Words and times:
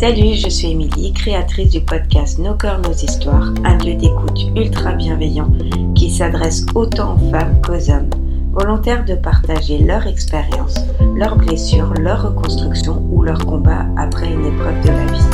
Salut, 0.00 0.34
je 0.34 0.48
suis 0.48 0.68
Émilie, 0.68 1.12
créatrice 1.12 1.70
du 1.70 1.80
podcast 1.80 2.38
Nos 2.38 2.54
cœurs, 2.54 2.80
nos 2.82 2.92
histoires, 2.92 3.52
un 3.64 3.78
lieu 3.78 3.96
d'écoute 3.96 4.46
ultra 4.54 4.92
bienveillant 4.92 5.50
qui 5.96 6.08
s'adresse 6.08 6.64
autant 6.76 7.16
aux 7.16 7.30
femmes 7.32 7.60
qu'aux 7.62 7.90
hommes, 7.90 8.08
volontaires 8.52 9.04
de 9.04 9.16
partager 9.16 9.78
leur 9.78 10.06
expérience, 10.06 10.76
leurs 11.16 11.34
blessures, 11.34 11.92
leur 11.94 12.22
reconstruction 12.22 13.02
ou 13.10 13.24
leur 13.24 13.44
combat 13.44 13.86
après 13.96 14.32
une 14.32 14.46
épreuve 14.46 14.80
de 14.82 14.90
la 14.90 15.04
vie, 15.06 15.28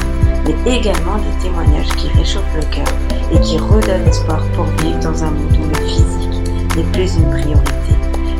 mais 0.47 0.79
également 0.79 1.19
des 1.19 1.43
témoignages 1.43 1.95
qui 1.97 2.09
réchauffent 2.17 2.57
le 2.57 2.75
cœur 2.75 2.89
et 3.35 3.41
qui 3.41 3.59
redonnent 3.59 4.09
espoir 4.09 4.43
pour 4.53 4.65
vivre 4.83 4.99
dans 5.01 5.25
un 5.25 5.31
monde 5.31 5.59
où 5.63 5.69
le 5.69 5.87
physique 5.87 6.75
n'est 6.75 6.91
plus 6.91 7.17
une 7.17 7.29
priorité. 7.29 7.93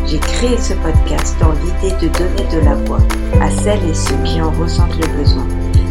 J'ai 0.07 0.21
créé 0.21 0.57
ce 0.57 0.73
podcast 0.73 1.37
dans 1.39 1.53
l'idée 1.53 1.95
de 2.01 2.09
donner 2.19 2.51
de 2.51 2.65
la 2.65 2.77
voix 2.77 3.01
à 3.43 3.51
celles 3.51 3.85
et 3.91 3.95
ceux 3.95 4.17
qui 4.25 4.41
en 4.41 4.53
ressentent 4.53 4.99
le 4.99 5.19
besoin 5.19 5.47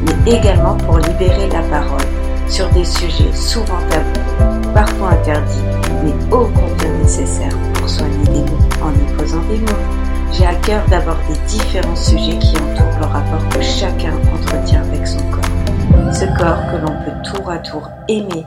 mais 0.05 0.34
également 0.38 0.75
pour 0.77 0.98
libérer 0.98 1.49
la 1.49 1.62
parole 1.63 2.02
sur 2.48 2.70
des 2.70 2.85
sujets 2.85 3.34
souvent 3.34 3.80
tabous, 3.89 4.73
parfois 4.73 5.09
interdits, 5.11 5.63
mais 6.03 6.13
ô 6.31 6.49
combien 6.53 6.98
nécessaires 7.02 7.57
pour 7.73 7.89
soigner 7.89 8.25
des 8.25 8.41
mots 8.41 8.84
en 8.84 8.91
y 8.91 9.17
posant 9.17 9.41
des 9.49 9.59
mots. 9.59 9.80
J'ai 10.31 10.45
à 10.45 10.55
cœur 10.55 10.84
d'aborder 10.89 11.34
différents 11.47 11.95
sujets 11.95 12.38
qui 12.39 12.55
entourent 12.58 12.99
le 12.99 13.05
rapport 13.05 13.49
que 13.49 13.61
chacun 13.61 14.13
entretient 14.34 14.81
avec 14.81 15.05
son 15.05 15.20
corps. 15.31 16.13
Ce 16.13 16.25
corps 16.38 16.59
que 16.72 16.77
l'on 16.77 16.95
peut 17.03 17.31
tour 17.31 17.49
à 17.49 17.59
tour 17.59 17.89
aimer, 18.08 18.44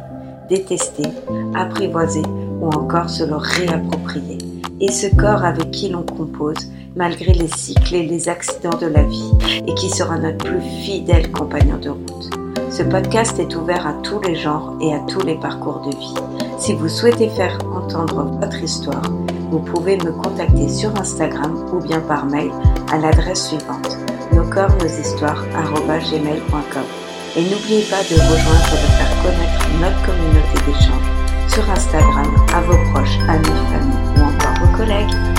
détester, 0.48 1.08
apprivoiser 1.54 2.22
ou 2.60 2.68
encore 2.68 3.08
se 3.08 3.24
le 3.24 3.36
réapproprier. 3.36 4.38
Et 4.80 4.90
ce 4.90 5.06
corps 5.14 5.44
avec 5.44 5.70
qui 5.70 5.88
l'on 5.88 6.02
compose 6.02 6.70
malgré 6.96 7.32
les 7.32 7.48
cycles 7.48 7.94
et 7.94 8.06
les 8.06 8.28
accidents 8.28 8.78
de 8.78 8.86
la 8.86 9.02
vie 9.02 9.32
et 9.66 9.74
qui 9.74 9.90
sera 9.90 10.18
notre 10.18 10.44
plus 10.44 10.60
fidèle 10.82 11.30
compagnon 11.30 11.76
de 11.76 11.90
route. 11.90 12.30
Ce 12.70 12.82
podcast 12.82 13.38
est 13.38 13.54
ouvert 13.54 13.86
à 13.86 13.92
tous 14.02 14.20
les 14.22 14.34
genres 14.34 14.76
et 14.80 14.94
à 14.94 15.00
tous 15.00 15.20
les 15.20 15.36
parcours 15.36 15.80
de 15.80 15.96
vie. 15.96 16.14
Si 16.58 16.74
vous 16.74 16.88
souhaitez 16.88 17.28
faire 17.28 17.58
entendre 17.74 18.24
votre 18.40 18.62
histoire, 18.62 19.02
vous 19.50 19.60
pouvez 19.60 19.96
me 19.98 20.10
contacter 20.10 20.68
sur 20.68 20.94
Instagram 20.98 21.66
ou 21.72 21.78
bien 21.78 22.00
par 22.00 22.26
mail 22.26 22.50
à 22.90 22.98
l'adresse 22.98 23.48
suivante 23.48 23.96
nos 24.32 24.44
corps, 24.44 24.76
nos 24.80 24.86
histoires, 24.86 25.44
Et 27.36 27.42
n'oubliez 27.42 27.82
pas 27.84 28.02
de 28.02 28.14
rejoindre 28.14 28.72
et 28.72 28.80
de 28.82 28.90
faire 28.92 29.22
connaître 29.22 29.68
notre 29.80 30.02
communauté 30.06 30.58
d'échange 30.66 31.06
sur 31.48 31.70
Instagram 31.70 32.26
à 32.54 32.60
vos 32.62 32.78
proches, 32.90 33.18
amis, 33.28 33.44
familles 33.70 34.04
ou 34.16 34.20
encore 34.20 34.66
vos 34.66 34.76
collègues. 34.76 35.35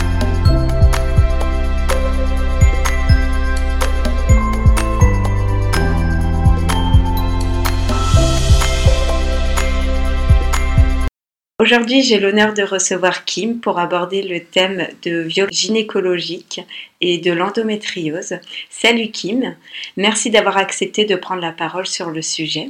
Aujourd'hui, 11.59 12.03
j'ai 12.03 12.19
l'honneur 12.19 12.53
de 12.53 12.61
recevoir 12.61 13.25
Kim 13.25 13.59
pour 13.59 13.79
aborder 13.79 14.21
le 14.21 14.45
thème 14.45 14.87
de 15.01 15.21
viol 15.21 15.51
gynécologique 15.51 16.61
et 17.01 17.17
de 17.17 17.31
l'endométriose. 17.31 18.35
Salut 18.69 19.09
Kim, 19.09 19.57
merci 19.95 20.29
d'avoir 20.29 20.57
accepté 20.57 21.05
de 21.05 21.15
prendre 21.15 21.41
la 21.41 21.51
parole 21.51 21.87
sur 21.87 22.11
le 22.11 22.21
sujet. 22.21 22.69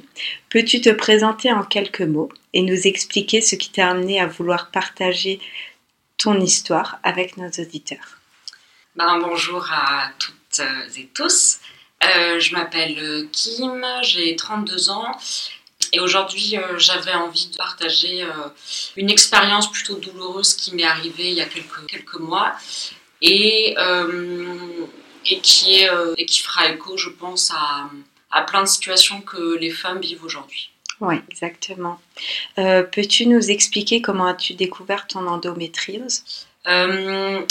Peux-tu 0.49 0.80
te 0.80 0.89
présenter 0.89 1.52
en 1.52 1.63
quelques 1.63 1.99
mots 1.99 2.30
et 2.53 2.61
nous 2.61 2.88
expliquer 2.88 3.41
ce 3.41 3.58
qui 3.58 3.71
t'a 3.71 3.89
amené 3.89 4.21
à 4.21 4.25
vouloir 4.25 4.71
partager 4.71 5.41
ton 6.17 6.39
histoire 6.39 7.02
avec 7.04 7.36
nos 7.36 7.49
auditeurs? 7.49 8.21
Ben, 8.95 9.19
Bonjour 9.19 9.67
à 9.69 10.11
toutes 10.17 10.61
et 10.98 11.08
tous. 11.08 11.59
Euh, 12.05 12.39
je 12.39 12.54
m'appelle 12.54 13.27
Kim, 13.33 13.86
j'ai 14.04 14.37
32 14.37 14.92
ans 14.92 15.11
et 15.97 15.99
aujourd'hui, 15.99 16.55
euh, 16.58 16.77
j'avais 16.77 17.13
envie 17.13 17.47
de 17.47 17.58
partager 17.58 18.21
euh, 18.21 18.27
une 18.97 19.09
expérience 19.09 19.71
plutôt 19.71 19.95
douloureuse 19.95 20.53
qui 20.53 20.75
m'est 20.75 20.83
arrivée 20.83 21.31
il 21.31 21.33
y 21.33 21.41
a 21.41 21.45
quelques, 21.45 21.87
quelques 21.87 22.19
mois 22.19 22.53
et, 23.23 23.73
euh, 23.80 24.86
et, 25.25 25.39
qui 25.39 25.80
est, 25.80 25.89
et 26.17 26.25
qui 26.27 26.41
fera 26.41 26.69
écho, 26.69 26.97
je 26.97 27.09
pense, 27.09 27.49
à, 27.49 27.89
à 28.30 28.43
plein 28.43 28.61
de 28.61 28.67
situations 28.67 29.21
que 29.21 29.57
les 29.57 29.71
femmes 29.71 29.99
vivent 29.99 30.23
aujourd'hui. 30.23 30.69
Oui, 31.02 31.15
exactement. 31.31 31.99
Peux-tu 32.55 33.25
nous 33.25 33.49
expliquer 33.49 33.99
comment 33.99 34.27
as-tu 34.27 34.53
découvert 34.53 35.07
ton 35.07 35.25
endométriose? 35.25 36.21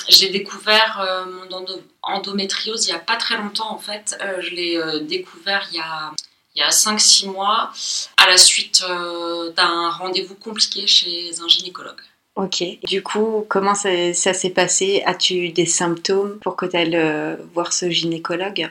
J'ai 0.08 0.28
découvert 0.28 1.26
mon 1.50 1.66
endométriose 2.02 2.86
il 2.86 2.90
n'y 2.90 2.96
a 2.96 3.00
pas 3.00 3.16
très 3.16 3.38
longtemps 3.38 3.72
en 3.72 3.78
fait. 3.78 4.16
je 4.40 4.50
l'ai 4.50 5.00
découvert 5.00 5.66
il 5.72 5.78
y 5.78 5.80
a 5.80 6.12
il 6.56 6.60
y 6.60 6.62
a 6.62 6.70
5-6 6.70 7.30
mois 7.30 7.70
à 8.16 8.26
la 8.28 8.38
suite 8.38 8.82
euh, 8.88 9.52
d'un 9.52 9.90
rendez-vous 9.90 10.34
compliqué 10.34 10.86
chez 10.86 11.30
un 11.40 11.48
gynécologue. 11.48 12.00
Ok. 12.34 12.62
Du 12.84 13.02
coup, 13.02 13.46
comment 13.48 13.74
ça, 13.74 13.90
s'est 14.14 14.50
passé? 14.50 15.02
As-tu 15.06 15.34
eu 15.34 15.48
des 15.50 15.66
symptômes 15.66 16.38
pour 16.40 16.56
que 16.56 16.66
tu 16.66 16.76
ailles 16.76 16.96
euh, 16.96 17.36
voir 17.54 17.72
ce 17.72 17.90
gynécologue? 17.90 18.70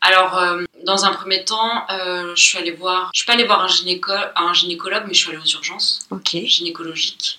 Alors, 0.00 0.36
euh, 0.38 0.64
dans 0.84 1.04
un 1.04 1.12
premier 1.12 1.44
temps, 1.44 1.86
je 1.88 2.32
suis 2.42 2.58
allée 2.58 2.72
voir. 2.72 3.10
Je 3.14 3.20
suis 3.20 3.26
pas 3.26 3.32
allée 3.34 3.44
voir 3.44 3.60
un, 3.62 3.68
un 4.36 4.52
gynécologue, 4.52 5.04
mais 5.06 5.14
je 5.14 5.20
suis 5.20 5.30
allée 5.30 5.38
aux 5.38 5.50
urgences 5.56 6.06
Ok. 6.10 6.36
gynécologiques. 6.44 7.38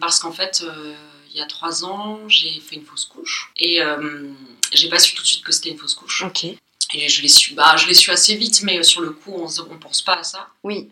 parce 0.00 0.18
qu'en 0.18 0.32
fait, 0.32 0.64
il 1.30 1.36
y 1.38 1.42
a 1.42 1.46
3 1.46 1.84
ans, 1.84 2.20
j'ai 2.28 2.58
fait 2.60 2.76
une 2.76 2.84
fausse 2.84 3.04
couche. 3.04 3.52
Et 3.58 3.80
j'ai 4.72 4.88
pas 4.88 4.98
su 4.98 5.14
tout 5.14 5.22
de 5.22 5.28
suite 5.28 5.44
que 5.44 5.52
c'était 5.52 5.70
une 5.70 5.78
fausse 5.78 5.94
couche. 5.94 6.24
Ok. 6.24 6.46
Et 6.98 7.10
je 7.10 7.20
l'ai 7.20 7.28
su, 7.28 7.52
bah, 7.52 7.76
je 7.76 7.86
l'ai 7.86 7.94
su 7.94 8.10
assez 8.10 8.36
vite, 8.36 8.62
mais 8.62 8.82
sur 8.82 9.02
le 9.02 9.10
coup, 9.10 9.34
on 9.34 9.46
ne 9.48 9.76
pense 9.76 10.00
pas 10.00 10.14
à 10.14 10.22
ça. 10.22 10.48
Oui. 10.62 10.90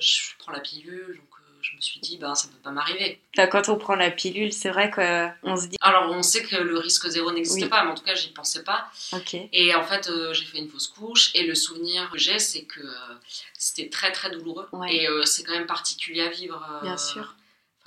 Je 0.00 0.30
prends 0.38 0.50
la 0.50 0.60
pilule, 0.60 1.18
donc 1.18 1.28
euh, 1.38 1.58
je 1.60 1.76
me 1.76 1.80
suis 1.82 2.00
dit, 2.00 2.16
bah, 2.16 2.34
ça 2.34 2.48
ne 2.48 2.52
peut 2.54 2.60
pas 2.62 2.70
m'arriver. 2.70 3.20
Quand 3.36 3.68
on 3.68 3.76
prend 3.76 3.94
la 3.94 4.10
pilule, 4.10 4.50
c'est 4.50 4.70
vrai 4.70 4.90
qu'on 4.90 5.56
se 5.56 5.66
dit. 5.66 5.76
Alors, 5.82 6.10
on 6.10 6.22
sait 6.22 6.42
que 6.42 6.56
le 6.56 6.78
risque 6.78 7.06
zéro 7.08 7.30
n'existe 7.32 7.68
pas, 7.68 7.84
mais 7.84 7.90
en 7.90 7.94
tout 7.94 8.02
cas, 8.02 8.14
j'y 8.14 8.30
pensais 8.30 8.64
pas. 8.64 8.90
Ok. 9.12 9.36
Et 9.52 9.74
en 9.74 9.84
fait, 9.84 10.08
euh, 10.08 10.32
j'ai 10.32 10.46
fait 10.46 10.58
une 10.58 10.70
fausse 10.70 10.88
couche, 10.88 11.30
et 11.34 11.46
le 11.46 11.54
souvenir 11.54 12.10
que 12.10 12.16
j'ai, 12.16 12.38
c'est 12.38 12.62
que 12.62 12.80
euh, 12.80 13.14
c'était 13.58 13.90
très 13.90 14.10
très 14.10 14.30
douloureux. 14.30 14.68
Et 14.88 15.06
c'est 15.26 15.42
quand 15.44 15.52
même 15.52 15.66
particulier 15.66 16.22
à 16.22 16.30
vivre. 16.30 16.66
Bien 16.82 16.96
sûr. 16.96 17.34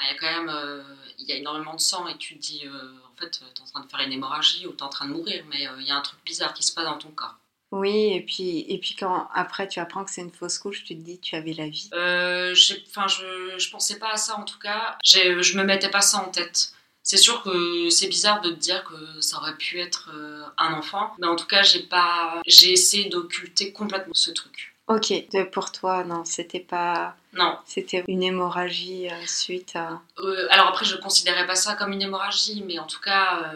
Il 0.02 0.08
y 0.08 0.12
a 0.12 0.16
quand 0.20 0.44
même 0.44 0.86
il 1.18 1.26
y 1.26 1.32
a 1.32 1.36
énormément 1.38 1.74
de 1.74 1.82
sang, 1.82 2.08
et 2.08 2.18
tu 2.18 2.36
te 2.36 2.42
dis, 2.42 2.62
en 2.68 3.16
fait, 3.20 3.32
tu 3.32 3.44
es 3.44 3.62
en 3.62 3.66
train 3.66 3.80
de 3.82 3.90
faire 3.90 4.02
une 4.02 4.12
hémorragie 4.12 4.68
ou 4.68 4.74
tu 4.74 4.78
es 4.78 4.84
en 4.84 4.90
train 4.90 5.08
de 5.08 5.14
mourir, 5.14 5.44
mais 5.50 5.68
il 5.80 5.88
y 5.88 5.92
a 5.92 5.96
un 5.96 6.02
truc 6.02 6.20
bizarre 6.24 6.54
qui 6.54 6.62
se 6.62 6.72
passe 6.72 6.86
dans 6.86 7.00
ton 7.00 7.10
corps. 7.10 7.36
Oui, 7.72 8.14
et 8.14 8.22
puis, 8.22 8.66
et 8.70 8.78
puis 8.78 8.96
quand 8.96 9.28
après 9.34 9.68
tu 9.68 9.80
apprends 9.80 10.06
que 10.06 10.12
c'est 10.12 10.22
une 10.22 10.32
fausse 10.32 10.58
couche, 10.60 10.84
tu 10.84 10.96
te 10.96 11.02
dis 11.02 11.20
tu 11.20 11.36
avais 11.36 11.54
la 11.54 11.68
vie. 11.68 11.90
Euh, 11.94 12.54
enfin, 12.90 13.08
je, 13.08 13.58
je 13.58 13.70
pensais 13.70 14.00
pas 14.00 14.12
à 14.14 14.18
ça 14.18 14.38
en 14.38 14.44
tout 14.44 14.60
cas. 14.60 14.98
Je 15.04 15.58
me 15.58 15.64
mettais 15.64 15.90
pas 15.90 16.02
ça 16.02 16.20
en 16.20 16.30
tête. 16.30 16.72
C'est 17.04 17.18
sûr 17.18 17.44
que 17.44 17.90
c'est 17.90 18.08
bizarre 18.08 18.42
de 18.42 18.50
te 18.50 18.56
dire 18.56 18.84
que 18.84 19.22
ça 19.22 19.38
aurait 19.38 19.58
pu 19.58 19.80
être 19.80 20.10
euh, 20.16 20.44
un 20.58 20.74
enfant, 20.74 21.14
mais 21.20 21.28
en 21.28 21.36
tout 21.36 21.46
cas, 21.46 21.62
j'ai 21.62 21.84
pas, 21.84 22.42
j'ai 22.48 22.72
essayé 22.72 23.10
d'occulter 23.10 23.72
complètement 23.72 24.16
ce 24.16 24.32
truc. 24.32 24.76
Ok, 24.88 25.14
pour 25.52 25.72
toi, 25.72 26.04
non, 26.04 26.26
c'était 26.26 26.60
pas. 26.60 27.16
Non. 27.34 27.60
C'était 27.66 28.04
une 28.08 28.24
hémorragie 28.24 29.10
euh, 29.10 29.26
suite 29.28 29.76
à. 29.76 30.02
alors 30.50 30.68
après, 30.68 30.86
je 30.86 30.96
considérais 30.96 31.46
pas 31.46 31.56
ça 31.56 31.76
comme 31.76 31.92
une 31.92 32.02
hémorragie, 32.02 32.64
mais 32.66 32.80
en 32.80 32.88
tout 32.88 33.02
cas, 33.02 33.52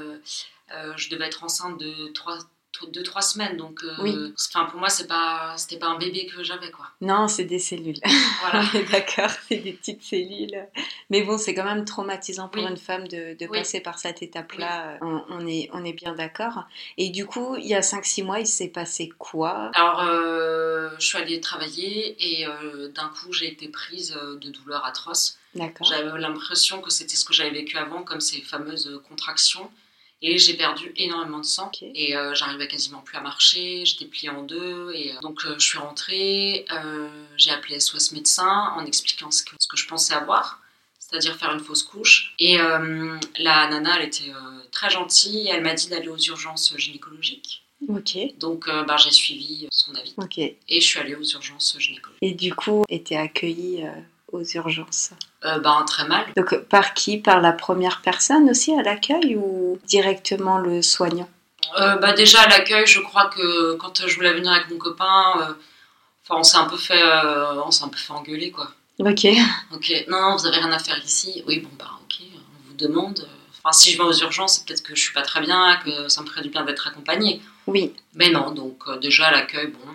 je 0.96 1.10
devais 1.10 1.26
être 1.26 1.44
enceinte 1.44 1.80
de 1.80 2.12
3 2.14 2.40
deux 2.88 3.04
trois 3.04 3.22
semaines 3.22 3.58
donc 3.58 3.84
euh, 3.84 3.96
oui. 4.02 4.34
enfin 4.50 4.66
pour 4.66 4.80
moi 4.80 4.90
c'est 4.90 5.08
pas 5.08 5.54
c'était 5.58 5.78
pas 5.78 5.88
un 5.88 5.98
bébé 5.98 6.26
que 6.26 6.44
j'avais 6.44 6.72
quoi. 6.72 6.88
Non 7.02 7.28
c'est 7.28 7.44
des 7.44 7.60
cellules. 7.60 8.00
Voilà. 8.42 8.66
D'accord 8.92 9.32
c'est 9.48 9.58
des 9.58 9.74
petites 9.74 10.04
cellules. 10.04 10.68
Mais 11.10 11.24
bon 11.24 11.38
c'est 11.38 11.54
quand 11.54 11.64
même 11.64 11.86
traumatisant 11.86 12.48
pour 12.48 12.66
une 12.66 12.78
femme 12.78 13.08
de, 13.08 13.38
de 13.38 13.48
passer 13.48 13.82
par 13.82 14.00
cette 14.00 14.22
étape 14.22 14.54
là 14.54 14.98
on, 15.02 15.48
est 15.48 15.70
on 15.74 15.84
est 15.84 15.94
bien 15.94 16.14
d'accord. 16.14 16.66
Et 16.98 17.10
du 17.10 17.26
coup 17.26 17.56
il 17.58 17.68
y 17.68 17.76
a 17.76 17.82
5 17.82 18.06
6 18.06 18.24
mois 18.24 18.40
il 18.40 18.48
s'est 18.48 18.70
passé 18.70 19.10
quoi? 19.18 19.72
Alors 19.74 20.02
euh, 20.04 20.90
je 21.00 21.06
suis 21.06 21.18
allée 21.18 21.40
travailler 21.40 22.16
et 22.20 22.48
euh, 22.48 22.90
d'un 22.90 23.10
coup 23.10 23.34
j'ai 23.34 23.48
été 23.48 23.68
prise 23.68 24.12
de 24.12 24.50
douleurs 24.50 24.86
atroces. 24.86 25.38
J'avais 25.56 26.20
l'impression 26.20 26.82
que 26.82 26.92
c'était 26.92 27.16
ce 27.16 27.26
que 27.26 27.34
j'avais 27.34 27.50
vécu 27.50 27.78
avant 27.78 28.04
comme 28.04 28.22
ces 28.22 28.42
fameuses 28.42 29.02
contractions 29.08 29.72
et 30.22 30.38
j'ai 30.38 30.56
perdu 30.56 30.92
énormément 30.98 31.40
de 31.40 31.46
sang. 31.46 31.72
Et 31.82 32.16
euh, 32.16 32.34
j'arrivais 32.34 32.68
quasiment 32.68 33.00
plus 33.00 33.18
à 33.18 33.22
marcher. 33.22 33.86
J'étais 33.86 34.06
pliée 34.06 34.30
en 34.30 34.44
deux. 34.44 34.92
Et 34.94 35.14
euh, 35.14 35.20
donc 35.22 35.46
euh, 35.46 35.56
je 35.58 35.66
suis 35.66 35.78
rentrée. 35.78 36.66
j'ai 37.38 37.52
appelé 37.52 37.80
SOS 37.80 38.12
médecin 38.12 38.74
en 38.76 38.86
expliquant 38.86 39.32
ce 39.32 39.44
que, 39.44 39.56
ce 39.58 39.68
que 39.68 39.78
je 39.78 39.88
pensais 39.88 40.14
avoir. 40.14 40.62
C'est-à-dire 41.00 41.36
faire 41.38 41.52
une 41.54 41.60
fausse 41.60 41.84
couche. 41.84 42.36
Et 42.38 42.58
la 42.58 43.68
nana, 43.68 43.98
elle 44.00 44.08
était 44.08 44.32
très 44.72 44.92
gentille. 44.92 45.48
Elle 45.48 45.64
m'a 45.64 45.74
dit 45.74 45.88
d'aller 45.88 46.10
aux 46.10 46.18
urgences 46.18 46.76
gynécologiques. 46.78 47.64
Ok. 47.88 48.18
Donc 48.38 48.68
bah, 48.68 48.98
j'ai 48.98 49.10
suivi 49.10 49.68
son 49.72 49.96
avis. 49.96 50.14
Et 50.68 50.82
je 50.82 50.86
suis 50.86 51.00
allée 51.00 51.16
aux 51.16 51.24
urgences 51.24 51.78
gynécologiques. 51.80 52.22
Et 52.22 52.34
du 52.34 52.54
coup, 52.54 52.84
était 52.90 53.16
accueillie 53.16 53.84
aux 54.32 54.44
urgences 54.44 55.12
euh, 55.46 55.60
ben, 55.60 55.84
Très 55.88 56.08
mal. 56.08 56.26
Donc 56.36 56.56
par 56.70 56.94
qui? 56.94 57.18
Par 57.18 57.42
la 57.42 57.52
première 57.52 58.02
personne 58.02 58.50
aussi 58.50 58.74
à 58.78 58.82
l'accueil 58.82 59.36
ou 59.36 59.80
directement 59.86 60.58
le 60.58 60.82
soignant? 60.82 61.30
Bah 61.78 62.14
Déjà, 62.14 62.42
à 62.42 62.50
l'accueil, 62.50 62.88
je 62.88 63.00
crois 63.00 63.26
que 63.26 63.76
quand 63.76 64.08
je 64.08 64.16
voulais 64.16 64.34
venir 64.34 64.52
avec 64.52 64.72
mon 64.72 64.78
copain, 64.78 65.56
on 66.30 66.42
s'est 66.42 66.58
un, 66.58 66.66
peu 66.66 66.78
fait, 66.78 67.04
on 67.64 67.70
s'est 67.70 67.84
un 67.84 67.90
peu 67.90 67.98
fait 67.98 68.12
engueuler, 68.12 68.50
quoi. 68.50 68.72
Ok. 69.00 69.28
Ok, 69.72 69.94
non, 70.08 70.36
vous 70.36 70.48
avez 70.48 70.58
rien 70.58 70.72
à 70.72 70.80
faire 70.80 70.98
ici. 71.04 71.44
Oui, 71.48 71.60
bon, 71.60 71.70
bah, 71.78 71.92
ok, 72.04 72.22
on 72.22 72.70
vous 72.70 72.76
demande. 72.76 73.28
Enfin, 73.64 73.72
si 73.72 73.92
je 73.92 73.98
vais 73.98 74.04
aux 74.04 74.20
urgences, 74.20 74.56
c'est 74.56 74.66
peut-être 74.66 74.82
que 74.82 74.96
je 74.96 75.02
suis 75.02 75.14
pas 75.14 75.22
très 75.22 75.42
bien, 75.42 75.78
que 75.84 76.08
ça 76.08 76.22
me 76.22 76.28
ferait 76.28 76.42
du 76.42 76.50
bien 76.50 76.64
d'être 76.64 76.88
accompagnée. 76.88 77.42
Oui. 77.68 77.94
Mais 78.16 78.30
non, 78.32 78.52
donc 78.52 78.90
déjà 79.00 79.28
à 79.28 79.32
l'accueil, 79.32 79.68
bon. 79.68 79.92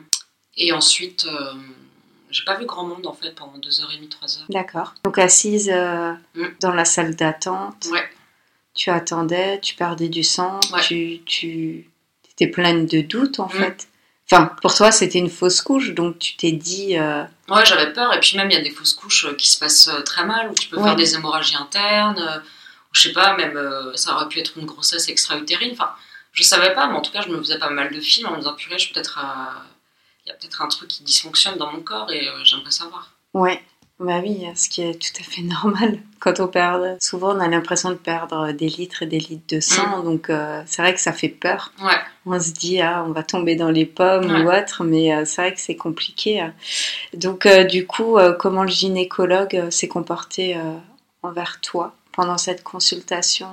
Et 0.56 0.72
ensuite, 0.72 1.26
j'ai 2.34 2.44
pas 2.44 2.56
vu 2.56 2.66
grand 2.66 2.84
monde 2.84 3.06
en 3.06 3.12
fait 3.12 3.30
pendant 3.30 3.58
2h30, 3.58 4.08
3h. 4.08 4.38
D'accord. 4.48 4.94
Donc 5.04 5.18
assise 5.18 5.70
euh, 5.72 6.12
mm. 6.34 6.46
dans 6.60 6.74
la 6.74 6.84
salle 6.84 7.14
d'attente. 7.14 7.86
Ouais. 7.92 8.04
Tu 8.74 8.90
attendais, 8.90 9.60
tu 9.60 9.76
perdais 9.76 10.08
du 10.08 10.24
sang, 10.24 10.58
tu, 10.82 11.20
tu 11.24 11.88
étais 12.32 12.48
pleine 12.48 12.86
de 12.86 13.02
doutes 13.02 13.38
en 13.38 13.46
mm. 13.46 13.50
fait. 13.50 13.88
Enfin, 14.30 14.46
pour 14.62 14.74
toi, 14.74 14.90
c'était 14.90 15.18
une 15.18 15.30
fausse 15.30 15.60
couche, 15.60 15.90
donc 15.94 16.18
tu 16.18 16.36
t'es 16.36 16.50
dit. 16.50 16.98
Euh... 16.98 17.22
Ouais, 17.48 17.64
j'avais 17.64 17.92
peur. 17.92 18.12
Et 18.14 18.20
puis 18.20 18.36
même, 18.36 18.50
il 18.50 18.54
y 18.54 18.60
a 18.60 18.62
des 18.62 18.70
fausses 18.70 18.94
couches 18.94 19.26
euh, 19.26 19.34
qui 19.34 19.48
se 19.48 19.58
passent 19.58 19.90
très 20.04 20.24
mal, 20.24 20.50
où 20.50 20.54
tu 20.54 20.68
peux 20.68 20.82
faire 20.82 20.96
des 20.96 21.14
hémorragies 21.14 21.56
internes. 21.56 22.42
je 22.90 23.02
sais 23.02 23.12
pas, 23.12 23.36
même 23.36 23.56
ça 23.94 24.16
aurait 24.16 24.28
pu 24.28 24.40
être 24.40 24.58
une 24.58 24.66
grossesse 24.66 25.08
extra-utérine. 25.08 25.72
Enfin, 25.72 25.90
je 26.32 26.42
savais 26.42 26.74
pas, 26.74 26.88
mais 26.88 26.96
en 26.96 27.02
tout 27.02 27.12
cas, 27.12 27.20
je 27.20 27.28
me 27.28 27.38
faisais 27.38 27.58
pas 27.58 27.70
mal 27.70 27.94
de 27.94 28.00
films 28.00 28.26
en 28.26 28.32
me 28.32 28.38
disant, 28.38 28.54
purée, 28.54 28.78
je 28.78 28.86
suis 28.86 28.94
peut-être 28.94 29.18
à 29.18 29.62
il 30.24 30.30
y 30.30 30.32
a 30.32 30.36
peut-être 30.36 30.62
un 30.62 30.68
truc 30.68 30.88
qui 30.88 31.02
dysfonctionne 31.02 31.58
dans 31.58 31.70
mon 31.70 31.80
corps 31.80 32.10
et 32.10 32.28
euh, 32.28 32.44
j'aimerais 32.44 32.70
savoir. 32.70 33.12
Ouais, 33.34 33.62
bah 34.00 34.20
oui, 34.22 34.46
ce 34.56 34.68
qui 34.68 34.80
est 34.80 34.94
tout 34.94 35.20
à 35.20 35.22
fait 35.22 35.42
normal 35.62 35.98
quand 36.18 36.40
on 36.40 36.48
perd. 36.48 36.96
Souvent, 37.00 37.36
on 37.36 37.40
a 37.40 37.48
l'impression 37.48 37.90
de 37.90 37.96
perdre 37.96 38.52
des 38.52 38.68
litres 38.68 39.02
et 39.02 39.06
des 39.06 39.18
litres 39.18 39.54
de 39.54 39.60
sang, 39.60 39.98
mm. 39.98 40.04
donc 40.04 40.30
euh, 40.30 40.62
c'est 40.66 40.80
vrai 40.80 40.94
que 40.94 41.00
ça 41.00 41.12
fait 41.12 41.28
peur. 41.28 41.72
Ouais. 41.82 41.98
On 42.26 42.40
se 42.40 42.52
dit, 42.52 42.80
ah, 42.80 43.04
on 43.06 43.12
va 43.12 43.22
tomber 43.22 43.54
dans 43.54 43.70
les 43.70 43.84
pommes 43.84 44.30
ou 44.30 44.50
autre, 44.50 44.82
mais 44.82 45.14
euh, 45.14 45.24
c'est 45.26 45.42
vrai 45.42 45.54
que 45.54 45.60
c'est 45.60 45.76
compliqué. 45.76 46.48
Donc, 47.12 47.46
du 47.68 47.86
coup, 47.86 48.16
comment 48.38 48.62
le 48.62 48.70
gynécologue 48.70 49.68
s'est 49.68 49.88
comporté 49.88 50.56
envers 51.22 51.60
toi 51.60 51.94
pendant 52.12 52.38
cette 52.38 52.62
consultation 52.62 53.48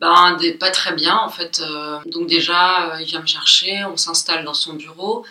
ben, 0.00 0.38
Pas 0.58 0.70
très 0.70 0.94
bien, 0.94 1.18
en 1.18 1.28
fait. 1.28 1.60
donc, 2.06 2.28
déjà, 2.28 2.98
il 2.98 3.04
vient 3.04 3.20
me 3.20 3.26
chercher, 3.26 3.84
on 3.84 3.98
s'installe 3.98 4.46
dans 4.46 4.54
son 4.54 4.72
bureau. 4.72 5.26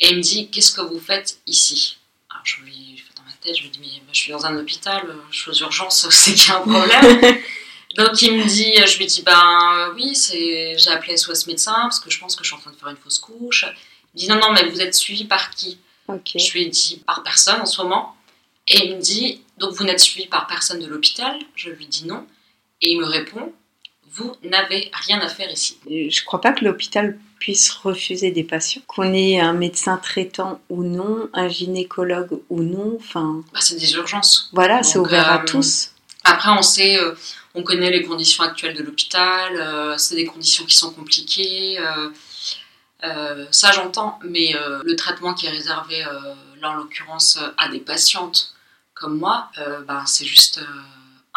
Et 0.00 0.10
il 0.10 0.16
me 0.16 0.22
dit 0.22 0.48
Qu'est-ce 0.50 0.72
que 0.72 0.80
vous 0.80 1.00
faites 1.00 1.38
ici? 1.46 1.98
Alors 2.30 2.42
je 2.44 2.60
lui 2.62 2.96
fais 2.98 3.14
dans 3.16 3.22
ma 3.22 3.32
tête, 3.40 3.56
je 3.56 3.62
lui 3.62 3.70
dis 3.70 3.80
Mais 3.80 4.12
je 4.12 4.18
suis 4.18 4.32
dans 4.32 4.46
un 4.46 4.56
hôpital, 4.56 5.02
je 5.30 5.38
suis 5.38 5.50
aux 5.50 5.64
urgences, 5.64 6.08
c'est 6.10 6.34
qu'il 6.34 6.48
y 6.48 6.50
a 6.50 6.58
un 6.58 6.60
problème. 6.60 7.38
Donc 7.96 8.22
il 8.22 8.36
me 8.36 8.44
dit, 8.44 8.76
je 8.86 8.98
lui 8.98 9.06
dis 9.06 9.22
ben 9.22 9.92
oui, 9.96 10.14
c'est, 10.14 10.78
j'ai 10.78 10.90
appelé 10.90 11.16
SOS 11.16 11.48
médecin 11.48 11.74
parce 11.82 11.98
que 11.98 12.08
je 12.08 12.20
pense 12.20 12.36
que 12.36 12.44
je 12.44 12.48
suis 12.48 12.56
en 12.56 12.60
train 12.60 12.70
de 12.70 12.76
faire 12.76 12.88
une 12.88 12.96
fausse 12.96 13.18
couche. 13.18 13.64
Il 14.14 14.20
me 14.20 14.20
dit 14.20 14.28
non 14.28 14.36
non 14.36 14.52
mais 14.52 14.68
vous 14.68 14.80
êtes 14.80 14.94
suivi 14.94 15.24
par 15.24 15.50
qui? 15.50 15.78
Je 16.08 16.52
lui 16.52 16.62
ai 16.62 16.68
dit 16.68 17.02
par 17.06 17.22
personne 17.22 17.60
en 17.60 17.66
ce 17.66 17.82
moment. 17.82 18.16
Et 18.68 18.86
il 18.86 18.96
me 18.96 19.00
dit 19.00 19.42
donc 19.58 19.72
vous 19.72 19.84
n'êtes 19.84 20.00
suivi 20.00 20.28
par 20.28 20.46
personne 20.46 20.80
de 20.80 20.86
l'hôpital? 20.86 21.36
Je 21.56 21.70
lui 21.70 21.86
dis 21.86 22.06
non. 22.06 22.26
Et 22.80 22.92
il 22.92 23.00
me 23.00 23.06
répond 23.06 23.52
vous 24.12 24.34
n'avez 24.42 24.90
rien 24.92 25.20
à 25.20 25.28
faire 25.28 25.50
ici. 25.50 25.78
Je 25.86 26.24
crois 26.24 26.40
pas 26.40 26.52
que 26.52 26.64
l'hôpital 26.64 27.18
puisse 27.40 27.70
refuser 27.70 28.30
des 28.30 28.44
patients, 28.44 28.82
qu'on 28.86 29.12
ait 29.12 29.40
un 29.40 29.54
médecin 29.54 29.96
traitant 29.96 30.60
ou 30.68 30.84
non, 30.84 31.28
un 31.32 31.48
gynécologue 31.48 32.38
ou 32.50 32.62
non, 32.62 32.98
enfin. 33.00 33.42
Bah, 33.52 33.60
c'est 33.60 33.76
des 33.76 33.94
urgences. 33.94 34.50
Voilà, 34.52 34.84
c'est 34.84 34.98
ouvert 34.98 35.26
à 35.26 35.40
euh, 35.40 35.44
tous. 35.46 35.90
Après, 36.22 36.50
on 36.50 36.62
sait, 36.62 37.00
euh, 37.00 37.14
on 37.54 37.62
connaît 37.62 37.90
les 37.90 38.04
conditions 38.04 38.44
actuelles 38.44 38.76
de 38.76 38.82
l'hôpital, 38.82 39.56
euh, 39.56 39.96
c'est 39.96 40.14
des 40.14 40.26
conditions 40.26 40.66
qui 40.66 40.76
sont 40.76 40.92
compliquées. 40.92 41.78
ça, 43.50 43.72
j'entends, 43.72 44.18
mais 44.22 44.54
le 44.84 44.94
traitement 44.94 45.32
qui 45.32 45.46
est 45.46 45.50
réservé, 45.50 46.04
là 46.60 46.70
en 46.70 46.74
l'occurrence, 46.74 47.38
à 47.56 47.68
des 47.68 47.80
patientes 47.80 48.54
comme 48.92 49.18
moi, 49.18 49.50
bah, 49.88 50.02
c'est 50.06 50.26
juste 50.26 50.60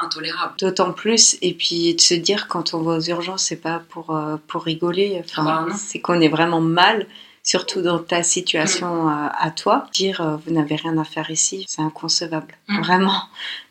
intolérable. 0.03 0.53
D'autant 0.59 0.94
plus, 0.94 1.38
et 1.41 1.53
puis 1.53 1.95
de 1.95 2.01
se 2.01 2.13
dire 2.13 2.47
quand 2.47 2.73
on 2.73 2.81
va 2.81 2.97
aux 2.97 3.01
urgences, 3.01 3.44
c'est 3.44 3.61
pas 3.61 3.81
pour, 3.89 4.15
euh, 4.15 4.38
pour 4.47 4.63
rigoler, 4.63 5.21
enfin, 5.23 5.67
ah 5.69 5.73
c'est 5.75 6.00
qu'on 6.00 6.19
est 6.21 6.29
vraiment 6.29 6.61
mal, 6.61 7.07
surtout 7.44 7.81
dans 7.81 8.00
ta 8.00 8.23
situation 8.23 9.03
mm. 9.03 9.31
à, 9.38 9.51
toi. 9.51 9.88
Dire 9.94 10.21
euh, 10.21 10.38
vous 10.45 10.53
n'avez 10.53 10.75
rien 10.75 10.97
à 10.97 11.03
faire 11.03 11.29
ici, 11.29 11.65
c'est 11.67 11.81
inconcevable. 11.81 12.55
Mm. 12.67 12.81
Vraiment, 12.81 13.21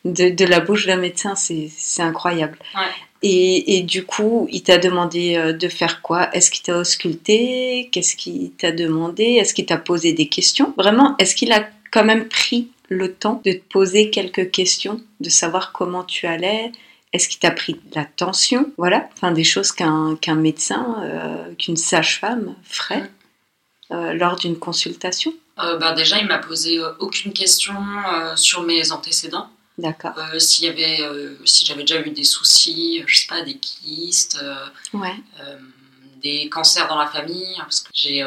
de, 0.05 0.29
de, 0.29 0.45
la 0.45 0.59
bouche 0.59 0.85
d'un 0.85 0.97
médecin, 0.97 1.35
c'est 1.35 2.01
incroyable. 2.01 2.57
Et, 3.25 3.77
et, 3.77 3.83
du 3.83 4.03
coup, 4.03 4.49
il 4.51 4.63
t'a 4.63 4.77
demandé 4.77 5.37
euh, 5.37 5.53
de 5.53 5.69
faire 5.69 6.01
quoi? 6.01 6.29
Est-ce 6.35 6.51
qu'il 6.51 6.61
t'a 6.61 6.77
ausculté? 6.77 7.89
Qu'est-ce 7.93 8.17
qu'il 8.17 8.51
t'a 8.51 8.73
demandé? 8.73 9.23
Est-ce 9.23 9.53
qu'il 9.53 9.65
t'a 9.65 9.77
posé 9.77 10.11
des 10.11 10.27
questions? 10.27 10.73
Vraiment, 10.77 11.15
est-ce 11.19 11.33
qu'il 11.33 11.53
a 11.53 11.65
quand 11.89 12.03
même 12.03 12.27
pris 12.27 12.67
le 12.93 13.13
temps 13.13 13.41
de 13.45 13.51
te 13.53 13.63
poser 13.69 14.09
quelques 14.09 14.51
questions, 14.51 15.01
de 15.19 15.29
savoir 15.29 15.71
comment 15.71 16.03
tu 16.03 16.27
allais, 16.27 16.71
est-ce 17.13 17.29
qu'il 17.29 17.39
t'a 17.39 17.51
pris 17.51 17.79
la 17.93 18.05
tension 18.05 18.71
Voilà, 18.77 19.07
enfin 19.13 19.31
des 19.31 19.43
choses 19.43 19.71
qu'un 19.71 20.17
médecin, 20.35 20.95
euh, 21.03 21.53
qu'une 21.55 21.77
sage-femme 21.77 22.55
ferait 22.63 23.09
euh, 23.91 24.13
lors 24.13 24.35
d'une 24.35 24.57
consultation. 24.57 25.31
Euh, 25.59 25.77
bah 25.77 25.93
déjà, 25.93 26.17
il 26.17 26.27
m'a 26.27 26.39
posé 26.39 26.81
aucune 26.99 27.31
question 27.31 27.75
sur 28.35 28.63
mes 28.63 28.91
antécédents. 28.91 29.47
D'accord. 29.77 30.13
s'il 30.37 30.65
y 30.65 30.67
avait, 30.67 30.99
si 31.45 31.65
j'avais 31.65 31.81
déjà 31.81 31.99
eu 31.99 32.11
des 32.11 32.23
soucis, 32.23 33.03
je 33.07 33.19
sais 33.19 33.27
pas, 33.27 33.41
des 33.41 33.57
kystes, 33.57 34.43
des 36.21 36.49
cancers 36.49 36.87
dans 36.87 36.97
la 36.97 37.07
famille, 37.07 37.55
parce 37.57 37.81
que 37.81 37.89
j'ai 37.93 38.23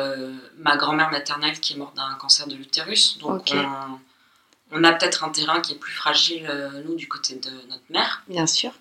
ma 0.58 0.76
grand-mère 0.76 1.10
maternelle 1.10 1.58
qui 1.58 1.72
est 1.72 1.76
morte 1.76 1.96
d'un 1.96 2.14
cancer 2.20 2.46
de 2.46 2.54
l'utérus, 2.54 3.18
donc 3.18 3.52
on 3.52 3.98
a 4.84 4.92
peut-être 4.92 5.24
un 5.24 5.30
terrain 5.30 5.60
qui 5.60 5.72
est 5.72 5.78
plus 5.78 5.92
fragile, 5.92 6.46
euh, 6.48 6.82
nous, 6.84 6.96
du 6.96 7.08
côté 7.08 7.36
de 7.36 7.50
notre 7.68 7.84
mère. 7.90 8.22
Bien 8.28 8.46
sûr. 8.46 8.72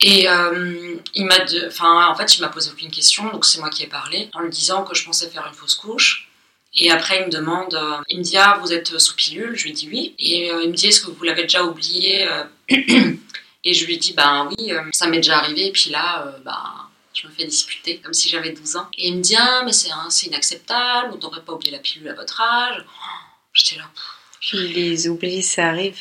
Et 0.00 0.28
euh, 0.28 0.96
il 1.14 1.26
m'a, 1.26 1.36
enfin, 1.66 2.08
en 2.08 2.14
fait, 2.14 2.36
il 2.36 2.40
m'a 2.40 2.48
posé 2.48 2.70
aucune 2.70 2.90
question, 2.90 3.28
donc 3.30 3.44
c'est 3.44 3.60
moi 3.60 3.68
qui 3.68 3.82
ai 3.82 3.86
parlé, 3.86 4.30
en 4.32 4.40
lui 4.40 4.50
disant 4.50 4.82
que 4.82 4.94
je 4.94 5.04
pensais 5.04 5.28
faire 5.28 5.46
une 5.46 5.54
fausse 5.54 5.74
couche. 5.74 6.28
Et 6.74 6.90
après, 6.90 7.20
il 7.20 7.26
me 7.26 7.30
demande, 7.30 7.74
euh, 7.74 7.96
il 8.08 8.18
me 8.18 8.22
dit, 8.22 8.36
ah, 8.36 8.58
vous 8.60 8.72
êtes 8.72 8.98
sous 8.98 9.16
pilule? 9.16 9.56
Je 9.56 9.64
lui 9.64 9.72
dis 9.72 9.88
oui. 9.88 10.14
Et 10.18 10.48
il 10.48 10.68
me 10.68 10.74
dit, 10.74 10.86
est-ce 10.86 11.00
que 11.00 11.10
vous 11.10 11.24
l'avez 11.24 11.42
déjà 11.42 11.64
oublié 11.64 12.28
Et 13.64 13.74
je 13.74 13.84
lui 13.84 13.98
dis, 13.98 14.14
ben 14.14 14.48
oui, 14.50 14.72
ça 14.92 15.06
m'est 15.06 15.18
déjà 15.18 15.38
arrivé. 15.38 15.66
Et 15.66 15.72
puis 15.72 15.90
là, 15.90 16.34
ben, 16.44 16.88
je 17.12 17.26
me 17.26 17.32
fais 17.32 17.44
disputer, 17.44 17.98
comme 17.98 18.14
si 18.14 18.28
j'avais 18.28 18.52
12 18.52 18.76
ans. 18.76 18.88
Et 18.96 19.08
il 19.08 19.16
me 19.16 19.20
dit, 19.20 19.36
ah, 19.36 19.62
mais 19.64 19.72
c'est, 19.72 19.90
inacceptable, 20.26 21.10
on 21.12 21.16
ne 21.16 21.20
devrait 21.20 21.42
pas 21.42 21.52
oublier 21.52 21.72
la 21.72 21.80
pilule 21.80 22.08
à 22.08 22.14
votre 22.14 22.40
âge. 22.40 22.84
J'étais 23.52 23.76
là, 23.76 23.90
les 24.52 25.08
oublis, 25.08 25.42
ça 25.42 25.68
arrive. 25.68 25.96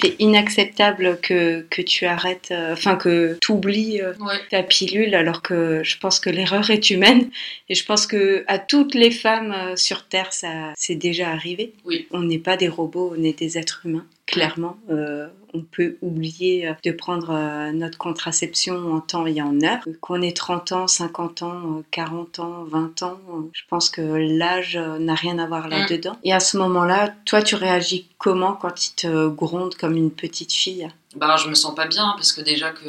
C'est 0.00 0.16
inacceptable 0.20 1.18
que, 1.20 1.62
que 1.70 1.82
tu 1.82 2.06
arrêtes, 2.06 2.48
euh, 2.50 2.72
enfin 2.72 2.96
que 2.96 3.36
tu 3.40 3.52
oublies 3.52 4.00
euh, 4.00 4.12
ta 4.50 4.62
pilule 4.62 5.14
alors 5.14 5.42
que 5.42 5.82
je 5.82 5.98
pense 5.98 6.20
que 6.20 6.30
l'erreur 6.30 6.70
est 6.70 6.90
humaine 6.90 7.30
et 7.68 7.74
je 7.74 7.84
pense 7.84 8.06
que 8.06 8.44
à 8.46 8.58
toutes 8.58 8.94
les 8.94 9.10
femmes 9.10 9.52
euh, 9.52 9.76
sur 9.76 10.04
Terre 10.04 10.32
ça 10.32 10.72
c'est 10.76 10.94
déjà 10.94 11.30
arrivé. 11.30 11.72
Oui. 11.84 12.06
On 12.10 12.22
n'est 12.22 12.38
pas 12.38 12.56
des 12.56 12.68
robots, 12.68 13.14
on 13.18 13.22
est 13.22 13.38
des 13.38 13.58
êtres 13.58 13.82
humains 13.84 14.06
clairement, 14.28 14.76
euh, 14.90 15.26
on 15.54 15.62
peut 15.62 15.96
oublier 16.02 16.68
euh, 16.68 16.74
de 16.84 16.92
prendre 16.92 17.30
euh, 17.30 17.72
notre 17.72 17.96
contraception 17.96 18.92
en 18.92 19.00
temps 19.00 19.26
et 19.26 19.40
en 19.40 19.60
heure. 19.62 19.80
Qu'on 20.00 20.20
ait 20.20 20.32
30 20.32 20.72
ans, 20.72 20.86
50 20.86 21.42
ans, 21.42 21.82
40 21.90 22.38
ans, 22.38 22.64
20 22.64 23.02
ans, 23.02 23.20
je 23.52 23.62
pense 23.68 23.88
que 23.88 24.02
l'âge 24.02 24.76
n'a 24.76 25.14
rien 25.14 25.38
à 25.38 25.46
voir 25.46 25.66
mm. 25.66 25.70
là-dedans. 25.70 26.18
Et 26.22 26.32
à 26.32 26.40
ce 26.40 26.58
moment-là, 26.58 27.14
toi, 27.24 27.42
tu 27.42 27.54
réagis 27.54 28.06
comment 28.18 28.52
quand 28.52 28.86
il 28.86 28.94
te 28.94 29.28
gronde 29.28 29.74
comme 29.74 29.96
une 29.96 30.10
petite 30.10 30.52
fille? 30.52 30.88
Bah, 31.16 31.36
je 31.36 31.48
me 31.48 31.54
sens 31.54 31.74
pas 31.74 31.86
bien 31.86 32.12
parce 32.16 32.32
que 32.32 32.42
déjà 32.42 32.70
que 32.70 32.86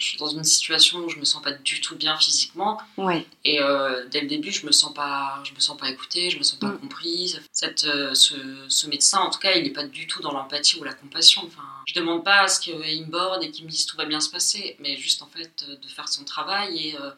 je 0.00 0.06
suis 0.08 0.18
dans 0.18 0.26
une 0.26 0.44
situation 0.44 0.98
où 1.00 1.08
je 1.08 1.18
me 1.18 1.24
sens 1.24 1.42
pas 1.42 1.52
du 1.52 1.80
tout 1.80 1.94
bien 1.94 2.16
physiquement. 2.16 2.80
Ouais. 2.96 3.26
Et 3.44 3.60
euh, 3.60 4.06
dès 4.10 4.22
le 4.22 4.26
début, 4.26 4.50
je 4.50 4.66
me 4.66 4.72
sens 4.72 4.94
pas, 4.94 5.42
je 5.44 5.52
me 5.54 5.60
sens 5.60 5.76
pas 5.76 5.90
écoutée, 5.90 6.30
je 6.30 6.38
me 6.38 6.42
sens 6.42 6.58
pas 6.58 6.68
mm. 6.68 6.78
comprise. 6.78 7.40
Cette, 7.52 7.84
euh, 7.84 8.14
ce, 8.14 8.34
ce, 8.68 8.86
médecin, 8.86 9.18
en 9.18 9.30
tout 9.30 9.38
cas, 9.38 9.52
il 9.52 9.62
n'est 9.62 9.70
pas 9.70 9.84
du 9.84 10.06
tout 10.06 10.22
dans 10.22 10.32
l'empathie 10.32 10.80
ou 10.80 10.84
la 10.84 10.94
compassion. 10.94 11.42
Enfin, 11.46 11.62
je 11.86 11.94
demande 11.94 12.24
pas 12.24 12.40
à 12.40 12.48
ce 12.48 12.60
qu'il 12.60 12.76
me 12.76 13.10
borde 13.10 13.44
et 13.44 13.50
qu'il 13.50 13.66
me 13.66 13.70
dise 13.70 13.84
tout 13.84 13.96
va 13.96 14.06
bien 14.06 14.20
se 14.20 14.30
passer, 14.30 14.76
mais 14.80 14.96
juste 14.96 15.22
en 15.22 15.28
fait 15.28 15.64
de 15.68 15.88
faire 15.88 16.08
son 16.08 16.24
travail 16.24 16.88
et 16.88 16.96
euh, 16.96 17.10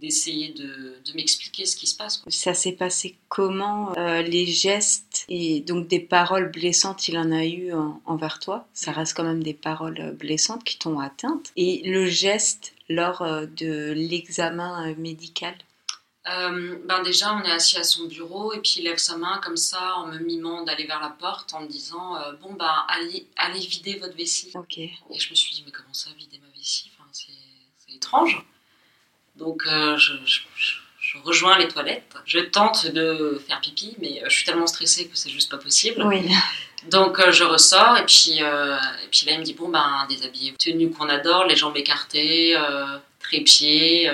d'essayer 0.00 0.52
de, 0.52 0.96
de 1.04 1.12
m'expliquer 1.14 1.66
ce 1.66 1.76
qui 1.76 1.86
se 1.86 1.96
passe. 1.96 2.22
Ça 2.28 2.54
s'est 2.54 2.72
passé 2.72 3.16
comment 3.28 3.96
euh, 3.96 4.22
Les 4.22 4.46
gestes 4.46 5.24
et 5.28 5.60
donc 5.60 5.88
des 5.88 6.00
paroles 6.00 6.50
blessantes, 6.50 7.08
il 7.08 7.18
en 7.18 7.32
a 7.32 7.44
eu 7.44 7.72
envers 8.04 8.38
toi? 8.38 8.66
Ça 8.72 8.92
reste 8.92 9.16
quand 9.16 9.24
même 9.24 9.42
des 9.42 9.54
paroles 9.54 10.16
blessantes 10.18 10.64
qui 10.64 10.78
t'ont 10.78 11.00
atteinte. 11.00 11.52
Et 11.56 11.82
le 11.84 12.06
geste 12.06 12.74
lors 12.88 13.22
euh, 13.22 13.46
de 13.46 13.92
l'examen 13.92 14.90
euh, 14.90 14.94
médical? 14.96 15.54
Ben 16.84 17.02
déjà, 17.02 17.34
on 17.34 17.42
est 17.42 17.50
assis 17.50 17.78
à 17.78 17.84
son 17.84 18.06
bureau 18.06 18.52
et 18.52 18.60
puis 18.60 18.74
il 18.76 18.84
lève 18.84 18.98
sa 18.98 19.16
main 19.16 19.40
comme 19.42 19.56
ça 19.56 19.96
en 19.96 20.08
me 20.08 20.18
mimant 20.18 20.62
d'aller 20.62 20.84
vers 20.84 21.00
la 21.00 21.08
porte 21.08 21.54
en 21.54 21.62
me 21.62 21.66
disant 21.66 22.18
Bon, 22.42 22.52
ben 22.52 22.84
allez, 22.86 23.26
allez 23.36 23.60
vider 23.60 23.96
votre 23.96 24.14
vessie. 24.14 24.50
Ok. 24.54 24.76
Et 24.76 24.92
je 25.18 25.30
me 25.30 25.34
suis 25.34 25.54
dit 25.54 25.62
Mais 25.64 25.72
comment 25.72 25.94
ça, 25.94 26.10
vider 26.18 26.38
ma 26.38 26.48
vessie? 26.54 26.90
Enfin, 26.92 27.08
C'est 27.12 27.94
étrange. 27.94 28.44
Donc 29.38 29.62
euh, 29.66 29.96
je, 29.96 30.38
rejoins 31.24 31.58
les 31.58 31.68
toilettes. 31.68 32.16
Je 32.26 32.38
tente 32.38 32.86
de 32.86 33.40
faire 33.46 33.60
pipi, 33.60 33.96
mais 34.00 34.20
euh, 34.20 34.26
je 34.28 34.36
suis 34.36 34.44
tellement 34.44 34.66
stressée 34.66 35.08
que 35.08 35.16
c'est 35.16 35.30
juste 35.30 35.50
pas 35.50 35.58
possible. 35.58 36.04
Donc 36.90 37.18
euh, 37.18 37.32
je 37.32 37.44
ressors 37.44 37.96
et 37.96 38.04
puis, 38.04 38.38
et 38.38 39.08
puis 39.10 39.26
là 39.26 39.32
il 39.32 39.40
me 39.40 39.44
dit 39.44 39.54
bon 39.54 39.68
ben 39.68 40.06
déshabillez 40.08 40.54
tenue 40.58 40.90
qu'on 40.90 41.08
adore, 41.08 41.44
les 41.44 41.56
jambes 41.56 41.76
écartées, 41.76 42.56
trépieds, 43.18 44.12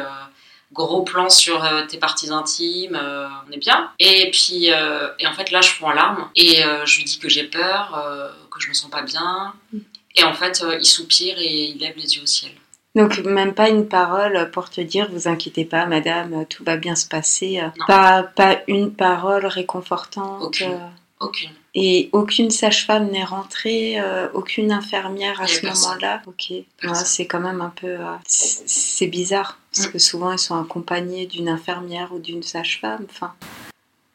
gros 0.72 1.02
plan 1.02 1.28
sur 1.28 1.62
tes 1.88 1.98
parties 1.98 2.30
intimes, 2.30 2.98
on 3.46 3.52
est 3.52 3.58
bien. 3.58 3.90
Et 3.98 4.30
puis 4.30 4.68
et 4.68 5.26
en 5.26 5.34
fait 5.34 5.50
là 5.50 5.60
je 5.60 5.68
fous 5.70 5.84
en 5.84 5.92
larmes 5.92 6.30
et 6.36 6.62
je 6.84 6.96
lui 6.96 7.04
dis 7.04 7.18
que 7.18 7.28
j'ai 7.28 7.44
peur, 7.44 8.32
que 8.50 8.60
je 8.60 8.68
me 8.68 8.74
sens 8.74 8.90
pas 8.90 9.02
bien. 9.02 9.52
Mm. 9.72 9.78
Et 10.16 10.24
en 10.24 10.32
fait 10.32 10.64
il 10.80 10.86
soupire 10.86 11.38
et 11.38 11.66
il 11.66 11.78
lève 11.78 11.96
les 11.96 12.16
yeux 12.16 12.22
au 12.22 12.26
ciel. 12.26 12.52
Donc 12.94 13.18
même 13.24 13.54
pas 13.54 13.68
une 13.68 13.88
parole 13.88 14.50
pour 14.52 14.70
te 14.70 14.80
dire 14.80 15.08
vous 15.10 15.26
inquiétez 15.26 15.64
pas 15.64 15.86
madame, 15.86 16.46
tout 16.46 16.62
va 16.64 16.76
bien 16.76 16.94
se 16.94 17.08
passer. 17.08 17.60
Pas, 17.86 18.22
pas 18.22 18.58
une 18.68 18.92
parole 18.92 19.46
réconfortante. 19.46 20.42
Aucune. 20.42 20.78
Aucune. 21.20 21.50
Et 21.76 22.08
aucune 22.12 22.50
sage-femme 22.50 23.10
n'est 23.10 23.24
rentrée, 23.24 24.00
euh, 24.00 24.28
aucune 24.32 24.70
infirmière 24.70 25.40
à 25.40 25.46
ce 25.48 25.66
moment-là. 25.66 26.22
Ok. 26.26 26.52
c'est 26.94 27.26
quand 27.26 27.40
même 27.40 27.60
un 27.60 27.70
peu. 27.70 27.88
Euh, 27.88 28.14
c'est 28.26 29.08
bizarre 29.08 29.58
parce 29.72 29.88
mm. 29.88 29.92
que 29.92 29.98
souvent 29.98 30.32
ils 30.32 30.38
sont 30.38 30.60
accompagnés 30.60 31.26
d'une 31.26 31.48
infirmière 31.48 32.12
ou 32.12 32.20
d'une 32.20 32.44
sage-femme. 32.44 33.06
Enfin, 33.10 33.34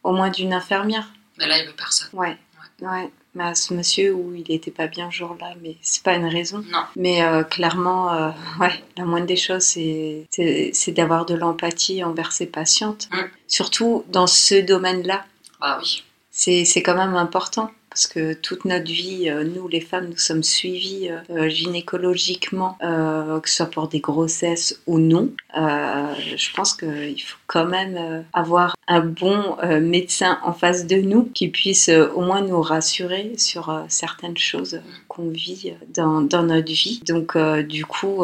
au 0.03 0.13
moins 0.13 0.29
d'une 0.29 0.53
infirmière. 0.53 1.09
Mais 1.37 1.47
là 1.47 1.59
il 1.59 1.67
veut 1.67 1.73
personne. 1.73 2.09
Ouais. 2.13 2.37
Ouais. 2.81 2.87
ouais 2.87 3.11
à 3.37 3.55
ce 3.55 3.73
monsieur 3.73 4.13
où 4.13 4.33
il 4.33 4.45
n'était 4.49 4.71
pas 4.71 4.87
bien 4.87 5.09
ce 5.11 5.17
jour-là, 5.17 5.53
mais 5.61 5.75
c'est 5.81 6.03
pas 6.03 6.15
une 6.15 6.25
raison. 6.25 6.59
Non. 6.71 6.83
Mais 6.95 7.23
euh, 7.23 7.43
clairement, 7.43 8.13
euh, 8.13 8.29
ouais, 8.59 8.83
la 8.97 9.05
moindre 9.05 9.27
des 9.27 9.35
choses, 9.35 9.63
c'est, 9.63 10.27
c'est, 10.31 10.91
d'avoir 10.91 11.25
de 11.25 11.35
l'empathie 11.35 12.03
envers 12.03 12.31
ses 12.31 12.47
patientes. 12.47 13.09
Mm. 13.11 13.17
Surtout 13.47 14.03
dans 14.09 14.27
ce 14.27 14.55
domaine-là. 14.55 15.25
Ah 15.61 15.79
oui. 15.81 16.03
C'est 16.31 16.81
quand 16.81 16.95
même 16.95 17.15
important 17.15 17.69
parce 17.99 18.07
que 18.07 18.31
toute 18.31 18.63
notre 18.63 18.89
vie, 18.89 19.29
euh, 19.29 19.43
nous 19.43 19.67
les 19.67 19.81
femmes, 19.81 20.07
nous 20.09 20.17
sommes 20.17 20.41
suivies 20.41 21.09
euh, 21.29 21.49
gynécologiquement, 21.49 22.77
euh, 22.81 23.41
que 23.41 23.49
ce 23.49 23.57
soit 23.57 23.65
pour 23.65 23.89
des 23.89 23.99
grossesses 23.99 24.81
ou 24.87 24.99
non. 24.99 25.31
je 25.53 26.53
pense 26.55 26.73
qu'il 26.73 27.21
faut 27.21 27.37
quand 27.47 27.65
même 27.65 28.23
avoir 28.31 28.77
un 28.87 29.01
bon 29.01 29.57
médecin 29.81 30.39
en 30.43 30.53
face 30.53 30.87
de 30.87 30.95
nous 30.95 31.25
qui 31.25 31.49
puisse 31.49 31.89
au 31.89 32.21
moins 32.21 32.41
nous 32.41 32.61
rassurer 32.61 33.33
sur 33.37 33.83
certaines 33.89 34.37
choses 34.37 34.79
qu'on 35.09 35.27
vit 35.27 35.73
dans, 35.93 36.21
dans, 36.21 36.43
notre 36.43 36.71
vie. 36.71 37.01
Donc 37.05 37.37
du 37.67 37.85
coup 37.85 38.23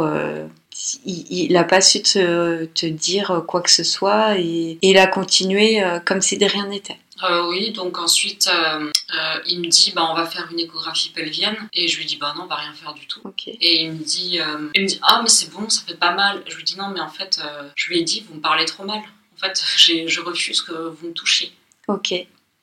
il 1.06 1.54
n'a 1.54 1.64
pas 1.64 1.82
su 1.82 2.02
te, 2.02 2.66
te, 2.66 2.86
dire 2.86 3.44
quoi 3.48 3.62
que 3.62 3.72
ce 3.72 3.84
soit 3.84 4.38
et, 4.38 4.78
et 4.82 4.90
il 4.90 4.98
a 4.98 5.08
continué 5.08 5.82
comme 6.06 6.22
si 6.22 6.38
de 6.38 6.46
rien 6.46 6.68
n'était. 6.68 6.98
Euh, 7.24 7.48
oui, 7.48 7.72
donc 7.72 7.98
ensuite, 7.98 8.50
euh, 8.54 8.92
euh, 9.14 9.40
il 9.48 9.62
me 9.62 9.68
dit, 9.68 9.94
bah, 9.96 10.08
on 10.12 10.16
va 10.16 10.26
faire 10.26 10.48
une 10.52 10.60
échographie 10.60 11.10
pelvienne. 11.10 11.56
Et 11.74 11.88
je 11.88 11.98
lui 11.98 12.06
dis, 12.06 12.18
bah 12.18 12.34
non, 12.36 12.44
on 12.44 12.48
va 12.48 12.56
rien 12.56 12.74
faire 12.74 12.94
du 12.94 13.08
tout. 13.08 13.22
Et 13.48 13.84
il 13.84 13.92
me, 13.92 14.04
dit, 14.04 14.40
il 14.76 14.82
me 14.82 14.88
dit, 14.88 15.00
ah, 15.02 15.22
mais 15.24 15.30
c'est 15.30 15.52
bon, 15.52 15.70
ça 15.70 15.82
fait 15.88 15.96
pas 15.96 16.14
mal. 16.14 16.44
Je 16.48 16.56
lui 16.56 16.64
dis, 16.64 16.78
non, 16.78 16.90
mais 16.90 17.00
en 17.00 17.10
fait, 17.10 17.42
je 17.76 17.90
lui 17.90 18.00
ai 18.00 18.04
dit, 18.04 18.26
vous 18.28 18.36
me 18.36 18.42
parlez 18.42 18.66
trop 18.66 18.84
mal. 18.84 19.00
En 19.00 19.38
fait, 19.38 19.64
je 20.08 20.22
refuse 20.22 20.62
que 20.62 20.74
vous 20.74 21.08
me 21.08 21.14
touchiez. 21.14 21.52
Ok. 21.88 22.14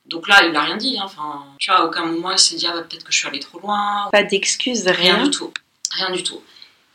Donc 0.07 0.29
là, 0.29 0.45
il 0.45 0.53
n'a 0.53 0.63
rien 0.63 0.77
dit. 0.77 0.99
Hein. 0.99 1.05
Enfin, 1.05 1.45
tu 1.59 1.71
vois, 1.71 1.81
à 1.81 1.85
aucun 1.85 2.05
moment, 2.05 2.33
il 2.33 2.39
s'est 2.39 2.57
dit, 2.57 2.67
ah, 2.67 2.75
bah, 2.75 2.83
peut-être 2.83 3.05
que 3.05 3.13
je 3.13 3.19
suis 3.19 3.29
allée 3.29 3.41
trop 3.41 3.59
loin. 3.59 4.09
Pas 4.13 4.25
d'excuses, 4.25 4.87
rien. 4.87 5.17
Rien 5.17 5.25
du 5.25 5.31
tout. 5.31 5.53
Rien 5.93 6.11
du 6.11 6.23
tout. 6.23 6.43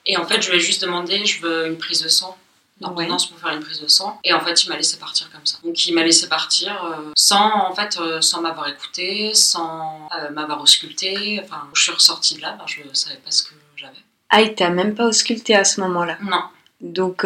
Et 0.07 0.17
en 0.17 0.25
fait, 0.25 0.41
je 0.41 0.49
lui 0.49 0.57
ai 0.57 0.59
juste 0.59 0.81
demandé, 0.81 1.25
je 1.25 1.41
veux 1.41 1.67
une 1.67 1.77
prise 1.77 2.01
de 2.01 2.07
sang 2.07 2.37
d'ordonnance 2.79 3.25
pour 3.25 3.39
faire 3.39 3.53
une 3.53 3.59
prise 3.59 3.81
de 3.81 3.87
sang. 3.87 4.19
Et 4.23 4.33
en 4.33 4.39
fait, 4.39 4.63
il 4.63 4.69
m'a 4.69 4.77
laissé 4.77 4.97
partir 4.97 5.29
comme 5.31 5.45
ça. 5.45 5.57
Donc, 5.63 5.85
il 5.85 5.93
m'a 5.93 6.03
laissé 6.03 6.29
partir 6.29 6.83
euh, 6.85 7.11
sans, 7.15 7.67
en 7.67 7.73
fait, 7.73 7.97
euh, 7.99 8.21
sans 8.21 8.41
m'avoir 8.41 8.67
écouté, 8.67 9.33
sans 9.33 10.07
euh, 10.19 10.29
m'avoir 10.31 10.61
ausculté. 10.61 11.41
Enfin, 11.43 11.67
je 11.73 11.83
suis 11.83 11.91
ressortie 11.91 12.35
de 12.35 12.41
là, 12.41 12.55
ben, 12.57 12.65
je 12.67 12.87
ne 12.87 12.93
savais 12.93 13.17
pas 13.17 13.31
ce 13.31 13.43
que 13.43 13.53
j'avais. 13.75 13.97
Ah, 14.29 14.41
il 14.41 14.53
t'a 14.55 14.69
même 14.69 14.93
pas 14.95 15.05
ausculté 15.05 15.55
à 15.55 15.63
ce 15.63 15.81
moment-là 15.81 16.17
Non. 16.21 16.43
Donc, 16.81 17.25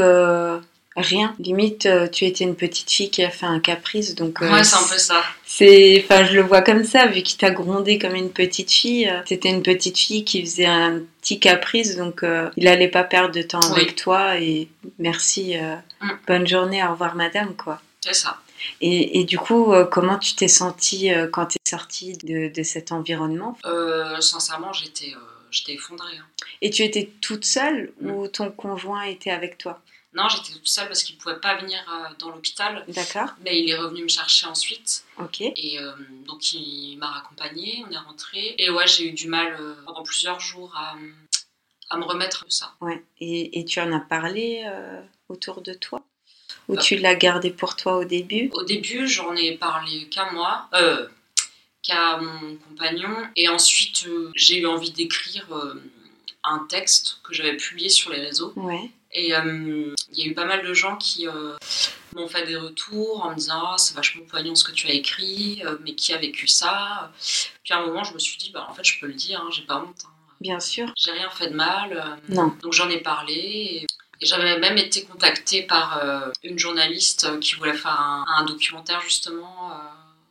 rien. 1.02 1.36
Limite, 1.40 1.88
tu 2.12 2.26
étais 2.26 2.44
une 2.44 2.56
petite 2.56 2.90
fille 2.90 3.10
qui 3.10 3.24
a 3.24 3.30
fait 3.30 3.46
un 3.46 3.60
caprice, 3.60 4.16
donc. 4.16 4.40
ouais, 4.42 4.64
c'est 4.64 4.76
un 4.76 4.88
peu 4.88 4.98
ça. 4.98 5.24
C'est, 5.46 6.04
enfin, 6.04 6.24
je 6.24 6.34
le 6.34 6.42
vois 6.42 6.62
comme 6.62 6.86
ça, 6.86 7.08
vu 7.08 7.24
qu'il 7.24 7.38
t'a 7.38 7.52
grondé 7.52 8.00
comme 8.00 8.16
une 8.16 8.32
petite 8.32 8.72
fille. 8.72 9.12
C'était 9.26 9.50
une 9.50 9.64
petite 9.64 9.98
fille 9.98 10.24
qui 10.24 10.42
faisait 10.42 10.66
un 10.66 11.02
petit 11.22 11.40
caprice, 11.40 11.98
donc 11.98 12.26
il 12.56 12.68
allait 12.68 12.88
pas 12.88 13.04
perdre 13.04 13.36
de 13.36 13.42
temps 13.42 13.60
avec 13.60 13.96
toi 13.96 14.38
et 14.40 14.70
merci, 15.00 15.58
euh, 15.58 15.76
mm. 16.02 16.10
bonne 16.28 16.48
journée, 16.48 16.84
au 16.84 16.92
revoir 16.92 17.16
madame, 17.16 17.56
quoi. 17.56 17.82
C'est 18.02 18.14
ça. 18.14 18.40
Et, 18.80 19.20
et, 19.20 19.24
du 19.24 19.38
coup, 19.38 19.74
euh, 19.74 19.86
comment 19.86 20.20
tu 20.20 20.36
t'es 20.36 20.48
sentie 20.48 21.12
euh, 21.12 21.28
quand 21.28 21.48
tu 21.48 21.58
es 21.58 21.70
sortie 21.70 22.14
de, 22.18 22.52
de, 22.54 22.64
cet 22.64 22.92
environnement? 22.92 23.58
Sincèrement, 24.20 24.72
j'étais 24.74 25.14
j'étais 25.50 25.74
effondrée. 25.74 26.18
Hein. 26.18 26.26
Et 26.62 26.70
tu 26.70 26.84
étais 26.84 27.12
toute 27.22 27.46
seule 27.46 27.92
mm. 28.02 28.12
ou 28.12 28.28
ton 28.28 28.52
conjoint 28.52 29.04
était 29.04 29.32
avec 29.32 29.58
toi? 29.58 29.82
Non, 30.14 30.28
j'étais 30.30 30.54
toute 30.54 30.68
seule 30.68 30.88
parce 30.88 31.04
qu'il 31.04 31.16
ne 31.16 31.22
pouvait 31.22 31.40
pas 31.40 31.56
venir 31.56 31.80
dans 32.20 32.30
l'hôpital. 32.30 32.84
D'accord. 32.88 33.30
Mais 33.46 33.62
il 33.62 33.70
est 33.70 33.78
revenu 33.78 34.04
me 34.04 34.10
chercher 34.10 34.48
ensuite. 34.48 35.06
Ok. 35.18 35.42
Et 35.42 35.78
donc 36.26 36.54
il 36.54 36.98
m'a 36.98 37.08
raccompagnée, 37.08 37.84
on 37.88 37.92
est 37.92 37.98
rentré. 37.98 38.56
Et 38.58 38.70
ouais, 38.70 38.88
j'ai 38.88 39.08
eu 39.08 39.14
du 39.14 39.28
mal 39.28 39.58
pendant 39.86 40.04
plusieurs 40.04 40.40
jours 40.40 40.74
à, 40.76 40.96
à 41.90 41.98
me 41.98 42.04
remettre 42.04 42.46
de 42.46 42.52
ça. 42.52 42.74
Ouais. 42.82 43.04
Et, 43.20 43.60
et 43.60 43.66
tu 43.66 43.80
en 43.80 43.92
as 43.94 44.00
parlé 44.02 44.64
euh, 44.66 45.02
autour 45.30 45.62
de 45.62 45.74
toi? 45.74 46.04
Ou 46.68 46.78
tu 46.78 46.98
l'as 46.98 47.16
gardé 47.16 47.50
pour 47.50 47.76
toi 47.76 47.98
au 47.98 48.06
début? 48.06 48.50
Au 48.54 48.64
début, 48.64 49.08
j'en 49.08 49.36
ai 49.36 49.58
parlé 49.58 50.08
qu'à 50.10 50.32
moi, 50.32 50.70
euh, 50.74 51.08
qu'à 51.82 52.18
mon 52.18 52.56
compagnon. 52.58 53.16
Et 53.36 53.50
ensuite, 53.50 54.06
euh, 54.08 54.32
j'ai 54.36 54.60
eu 54.60 54.68
envie 54.68 54.92
d'écrire 54.92 55.48
un 56.44 56.60
texte 56.70 57.20
que 57.24 57.34
j'avais 57.34 57.58
publié 57.58 57.90
sur 57.90 58.12
les 58.12 58.20
réseaux. 58.20 58.54
Ouais. 58.56 58.90
Et 59.14 59.28
il 59.28 59.94
y 60.14 60.24
a 60.24 60.26
eu 60.26 60.34
pas 60.34 60.46
mal 60.46 60.66
de 60.66 60.74
gens 60.74 60.96
qui 60.98 61.28
m'ont 62.16 62.28
fait 62.28 62.46
des 62.46 62.56
retours 62.56 63.26
en 63.26 63.32
me 63.32 63.36
disant 63.36 63.62
ah, 63.74 63.76
c'est 63.78 63.96
vachement 63.96 64.26
poignant 64.26 64.56
ce 64.56 64.64
que 64.64 64.72
tu 64.72 64.88
as 64.88 64.94
écrit, 64.94 65.64
mais 65.84 65.96
qui 65.96 66.14
a 66.14 66.18
vécu 66.18 66.48
ça? 66.48 67.12
Puis 67.64 67.74
à 67.74 67.80
un 67.80 67.86
moment, 67.86 68.04
je 68.04 68.14
me 68.14 68.20
suis 68.20 68.38
dit 68.38 68.52
bah, 68.52 68.68
en 68.70 68.74
fait, 68.74 68.84
je 68.84 69.00
peux 69.00 69.08
le 69.08 69.14
dire, 69.14 69.42
hein, 69.42 69.50
j'ai 69.52 69.64
pas 69.64 69.78
honte. 69.78 70.06
Hein. 70.06 70.12
Bien 70.42 70.60
sûr. 70.60 70.92
J'ai 70.98 71.12
rien 71.12 71.30
fait 71.30 71.50
de 71.50 71.56
mal. 71.56 71.94
Euh, 71.94 72.34
non. 72.34 72.54
Donc 72.62 72.74
j'en 72.74 72.90
ai 72.90 72.98
parlé. 72.98 73.34
Et... 73.34 73.88
j'avais 74.26 74.60
même 74.60 74.78
été 74.78 75.04
contactée 75.04 75.62
par 75.62 76.00
euh, 76.04 76.32
une 76.44 76.58
journaliste 76.58 77.40
qui 77.40 77.56
voulait 77.56 77.76
faire 77.76 78.00
un, 78.00 78.44
documentaire 78.46 79.02
justement 79.02 79.72
euh, 79.72 79.76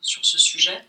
sur 0.00 0.24
ce 0.24 0.36
sujet. 0.36 0.84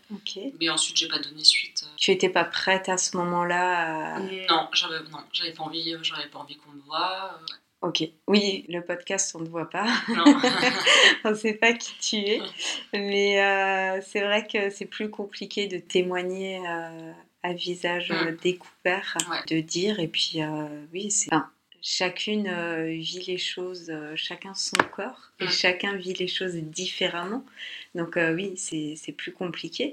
Mais 0.60 0.68
ensuite, 0.68 0.96
j'ai 0.96 1.08
pas 1.08 1.20
donné 1.20 1.44
suite. 1.44 1.84
Tu 1.96 2.10
étais 2.10 2.28
pas 2.28 2.44
prête 2.44 2.88
à 2.88 2.98
ce 2.98 3.16
moment-là 3.16 4.18
Non, 4.48 4.68
j'avais 4.72 4.98
non, 5.10 5.20
j'avais 5.32 5.52
pas 5.52 5.62
envie, 5.62 5.96
j'avais 6.02 6.26
pas 6.28 6.40
envie 6.40 6.56
qu'on 6.56 6.72
me 6.72 6.82
voie. 6.82 7.38
Ok. 7.82 8.04
Oui, 8.28 8.64
le 8.68 8.80
podcast, 8.80 9.34
on 9.34 9.40
ne 9.40 9.48
voit 9.48 9.68
pas. 9.68 9.86
Non. 10.08 10.24
on 11.24 11.30
ne 11.30 11.34
sait 11.34 11.54
pas 11.54 11.72
qui 11.72 11.92
tu 12.00 12.16
es. 12.16 12.40
Mais 12.92 13.42
euh, 13.42 14.00
c'est 14.06 14.20
vrai 14.20 14.46
que 14.46 14.70
c'est 14.70 14.86
plus 14.86 15.10
compliqué 15.10 15.66
de 15.66 15.78
témoigner 15.78 16.60
euh, 16.66 17.12
à 17.42 17.52
visage 17.52 18.10
mm. 18.10 18.36
découvert, 18.42 19.18
de 19.48 19.60
dire. 19.60 19.98
Et 19.98 20.08
puis, 20.08 20.40
oui, 20.92 21.10
c'est 21.10 21.30
chacune 21.82 22.46
euh, 22.46 22.86
vit 22.86 23.24
les 23.26 23.38
choses, 23.38 23.90
euh, 23.90 24.12
chacun 24.14 24.54
son 24.54 24.76
corps, 24.94 25.32
et 25.40 25.48
chacun 25.48 25.94
vit 25.96 26.14
les 26.14 26.28
choses 26.28 26.54
différemment. 26.54 27.44
Donc 27.96 28.16
euh, 28.16 28.32
oui, 28.32 28.54
c'est 28.56 29.12
plus 29.12 29.32
compliqué. 29.32 29.92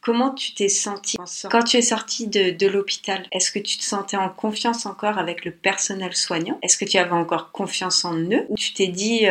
Comment 0.00 0.32
tu 0.32 0.54
t'es 0.54 0.68
sentie 0.68 1.18
quand 1.50 1.64
tu 1.64 1.76
es 1.76 1.82
sortie 1.82 2.26
de, 2.28 2.50
de 2.50 2.66
l'hôpital 2.66 3.26
Est-ce 3.32 3.50
que 3.50 3.58
tu 3.58 3.76
te 3.76 3.82
sentais 3.82 4.16
en 4.16 4.28
confiance 4.28 4.86
encore 4.86 5.18
avec 5.18 5.44
le 5.44 5.50
personnel 5.50 6.14
soignant? 6.14 6.58
Est-ce 6.62 6.78
que 6.78 6.84
tu 6.84 6.96
avais 6.96 7.12
encore 7.12 7.50
confiance 7.52 8.04
en 8.04 8.14
eux? 8.14 8.46
Ou 8.48 8.56
tu 8.56 8.72
t'es 8.72 8.86
dit 8.86 9.26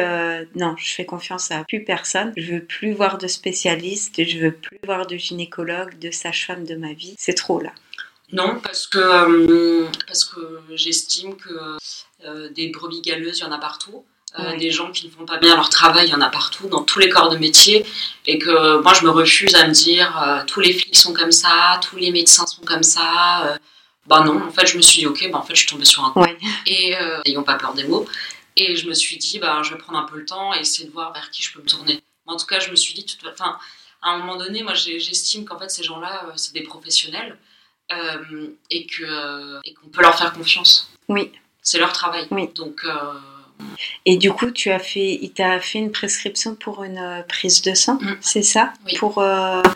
non, 0.55 0.75
je 0.77 0.93
fais 0.93 1.05
confiance 1.05 1.51
à 1.51 1.63
plus 1.63 1.83
personne, 1.83 2.33
je 2.35 2.55
veux 2.55 2.63
plus 2.63 2.91
voir 2.91 3.17
de 3.17 3.27
spécialistes, 3.27 4.23
je 4.23 4.39
veux 4.39 4.51
plus 4.51 4.79
voir 4.83 5.07
de 5.07 5.15
gynécologue, 5.15 5.97
de 5.99 6.11
sage-femme 6.11 6.65
de 6.65 6.75
ma 6.75 6.93
vie, 6.93 7.15
c'est 7.17 7.33
trop 7.33 7.59
là. 7.59 7.73
Non, 8.33 8.59
parce 8.59 8.87
que, 8.87 8.97
euh, 8.97 9.87
parce 10.07 10.25
que 10.25 10.59
j'estime 10.71 11.37
que 11.37 11.77
euh, 12.25 12.49
des 12.49 12.69
brebis 12.69 13.01
galeuses, 13.01 13.37
il 13.37 13.41
y 13.41 13.45
en 13.45 13.51
a 13.51 13.59
partout. 13.59 14.05
Euh, 14.39 14.57
des 14.57 14.71
gens 14.71 14.91
qui 14.91 15.05
ne 15.05 15.11
font 15.11 15.27
pas 15.27 15.37
bien 15.37 15.55
leur 15.55 15.69
travail, 15.69 16.07
il 16.07 16.11
y 16.11 16.15
en 16.15 16.21
a 16.21 16.29
partout, 16.29 16.67
dans 16.67 16.83
tous 16.83 16.97
les 16.97 17.09
corps 17.09 17.29
de 17.29 17.37
métier. 17.37 17.85
Et 18.25 18.39
que 18.39 18.81
moi, 18.81 18.93
je 18.95 19.05
me 19.05 19.11
refuse 19.11 19.53
à 19.53 19.67
me 19.67 19.71
dire 19.71 20.43
tous 20.47 20.59
les 20.59 20.73
flics 20.73 20.95
sont 20.95 21.13
comme 21.13 21.31
ça, 21.31 21.79
tous 21.87 21.97
les 21.97 22.09
médecins 22.11 22.47
sont 22.47 22.63
comme 22.63 22.81
ça. 22.81 23.59
bah 24.07 24.21
non, 24.21 24.41
en 24.41 24.49
fait, 24.49 24.65
je 24.65 24.77
me 24.77 24.81
suis 24.81 24.99
dit, 24.99 25.05
ok, 25.05 25.29
bah, 25.31 25.37
en 25.37 25.43
fait, 25.43 25.53
je 25.53 25.59
suis 25.59 25.69
tombée 25.69 25.85
sur 25.85 26.03
un 26.03 26.09
coup. 26.09 26.25
Et 26.65 26.95
n'ayons 27.27 27.43
pas 27.43 27.55
peur 27.55 27.75
des 27.75 27.83
mots. 27.83 28.07
Et 28.55 28.75
je 28.75 28.87
me 28.87 28.95
suis 28.95 29.17
dit, 29.17 29.37
bah, 29.37 29.61
je 29.63 29.71
vais 29.71 29.77
prendre 29.77 29.99
un 29.99 30.05
peu 30.05 30.17
le 30.17 30.25
temps 30.25 30.55
et 30.55 30.61
essayer 30.61 30.87
de 30.87 30.93
voir 30.93 31.13
vers 31.13 31.29
qui 31.29 31.43
je 31.43 31.53
peux 31.53 31.61
me 31.61 31.67
tourner. 31.67 32.01
en 32.25 32.35
tout 32.35 32.47
cas, 32.47 32.59
je 32.59 32.71
me 32.71 32.75
suis 32.75 32.95
dit, 32.95 33.05
enfin, 33.31 33.59
à 34.01 34.09
un 34.09 34.17
moment 34.17 34.37
donné, 34.37 34.63
moi, 34.63 34.73
j'estime 34.73 35.45
qu'en 35.45 35.59
fait, 35.59 35.69
ces 35.69 35.83
gens-là, 35.83 36.25
c'est 36.35 36.55
des 36.55 36.63
professionnels. 36.63 37.37
Euh, 37.91 38.47
et 38.71 38.85
que 38.85 39.03
euh, 39.03 39.59
et 39.65 39.73
qu'on 39.73 39.87
peut 39.87 40.01
leur 40.01 40.17
faire 40.17 40.33
confiance. 40.33 40.91
Oui. 41.09 41.31
C'est 41.61 41.79
leur 41.79 41.93
travail. 41.93 42.27
Oui. 42.31 42.49
Donc. 42.55 42.81
Euh, 42.85 42.91
et 44.05 44.17
du 44.17 44.31
coup, 44.31 44.51
tu 44.51 44.71
as 44.71 44.79
fait, 44.79 45.19
il 45.21 45.31
t'a 45.31 45.59
fait 45.59 45.79
une 45.79 45.91
prescription 45.91 46.55
pour 46.55 46.83
une 46.83 47.23
prise 47.29 47.61
de 47.61 47.73
sang, 47.73 47.97
mm. 48.01 48.17
c'est 48.19 48.41
ça? 48.41 48.73
Oui. 48.85 48.97
Pour, 48.97 49.23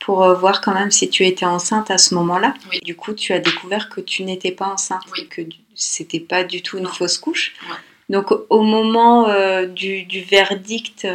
pour 0.01 0.33
voir 0.33 0.61
quand 0.61 0.73
même 0.73 0.91
si 0.91 1.09
tu 1.09 1.25
étais 1.25 1.45
enceinte 1.45 1.91
à 1.91 1.97
ce 1.97 2.15
moment-là. 2.15 2.53
Oui. 2.71 2.79
Du 2.83 2.95
coup, 2.95 3.13
tu 3.13 3.33
as 3.33 3.39
découvert 3.39 3.89
que 3.89 4.01
tu 4.01 4.23
n'étais 4.23 4.51
pas 4.51 4.65
enceinte, 4.65 5.03
oui. 5.13 5.27
que 5.29 5.41
c'était 5.75 6.19
pas 6.19 6.43
du 6.43 6.61
tout 6.63 6.77
une 6.77 6.87
fausse 6.87 7.17
couche. 7.17 7.53
Ouais. 7.69 7.75
Donc, 8.09 8.31
au 8.49 8.63
moment 8.63 9.27
du, 9.67 10.03
du, 10.03 10.21
verdict 10.21 11.07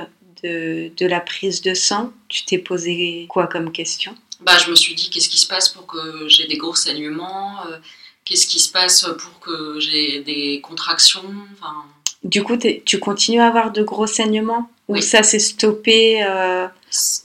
de, 0.42 0.90
de 0.96 1.06
la 1.06 1.20
prise 1.20 1.60
de 1.62 1.74
sang, 1.74 2.12
tu 2.28 2.44
t'es 2.44 2.58
posé 2.58 3.26
quoi 3.28 3.48
comme 3.48 3.72
question? 3.72 4.14
Bah, 4.44 4.58
je 4.58 4.70
me 4.70 4.76
suis 4.76 4.94
dit 4.94 5.10
qu'est-ce 5.10 5.28
qui 5.28 5.38
se 5.38 5.46
passe 5.46 5.68
pour 5.68 5.86
que 5.86 6.28
j'ai 6.28 6.46
des 6.46 6.56
gros 6.56 6.74
saignements, 6.74 7.64
euh, 7.66 7.78
qu'est-ce 8.24 8.46
qui 8.46 8.58
se 8.58 8.70
passe 8.70 9.06
pour 9.18 9.40
que 9.40 9.78
j'ai 9.80 10.20
des 10.20 10.60
contractions. 10.60 11.24
Enfin... 11.54 11.84
Du 12.24 12.42
coup, 12.42 12.56
tu 12.56 12.98
continues 12.98 13.40
à 13.40 13.48
avoir 13.48 13.72
de 13.72 13.82
gros 13.82 14.06
saignements 14.06 14.70
Ou 14.88 15.00
ça 15.00 15.22
s'est 15.22 15.40
stoppé 15.40 16.24
euh, 16.24 16.68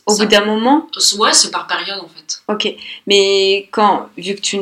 au 0.05 0.17
bout 0.17 0.25
d'un 0.25 0.45
moment? 0.45 0.89
Ouais, 1.17 1.33
c'est 1.33 1.51
par 1.51 1.67
période 1.67 2.00
en 2.00 2.07
fait. 2.07 2.42
Ok, 2.48 2.75
mais 3.05 3.68
quand, 3.72 4.09
vu 4.18 4.35
que 4.35 4.42
tu, 4.42 4.59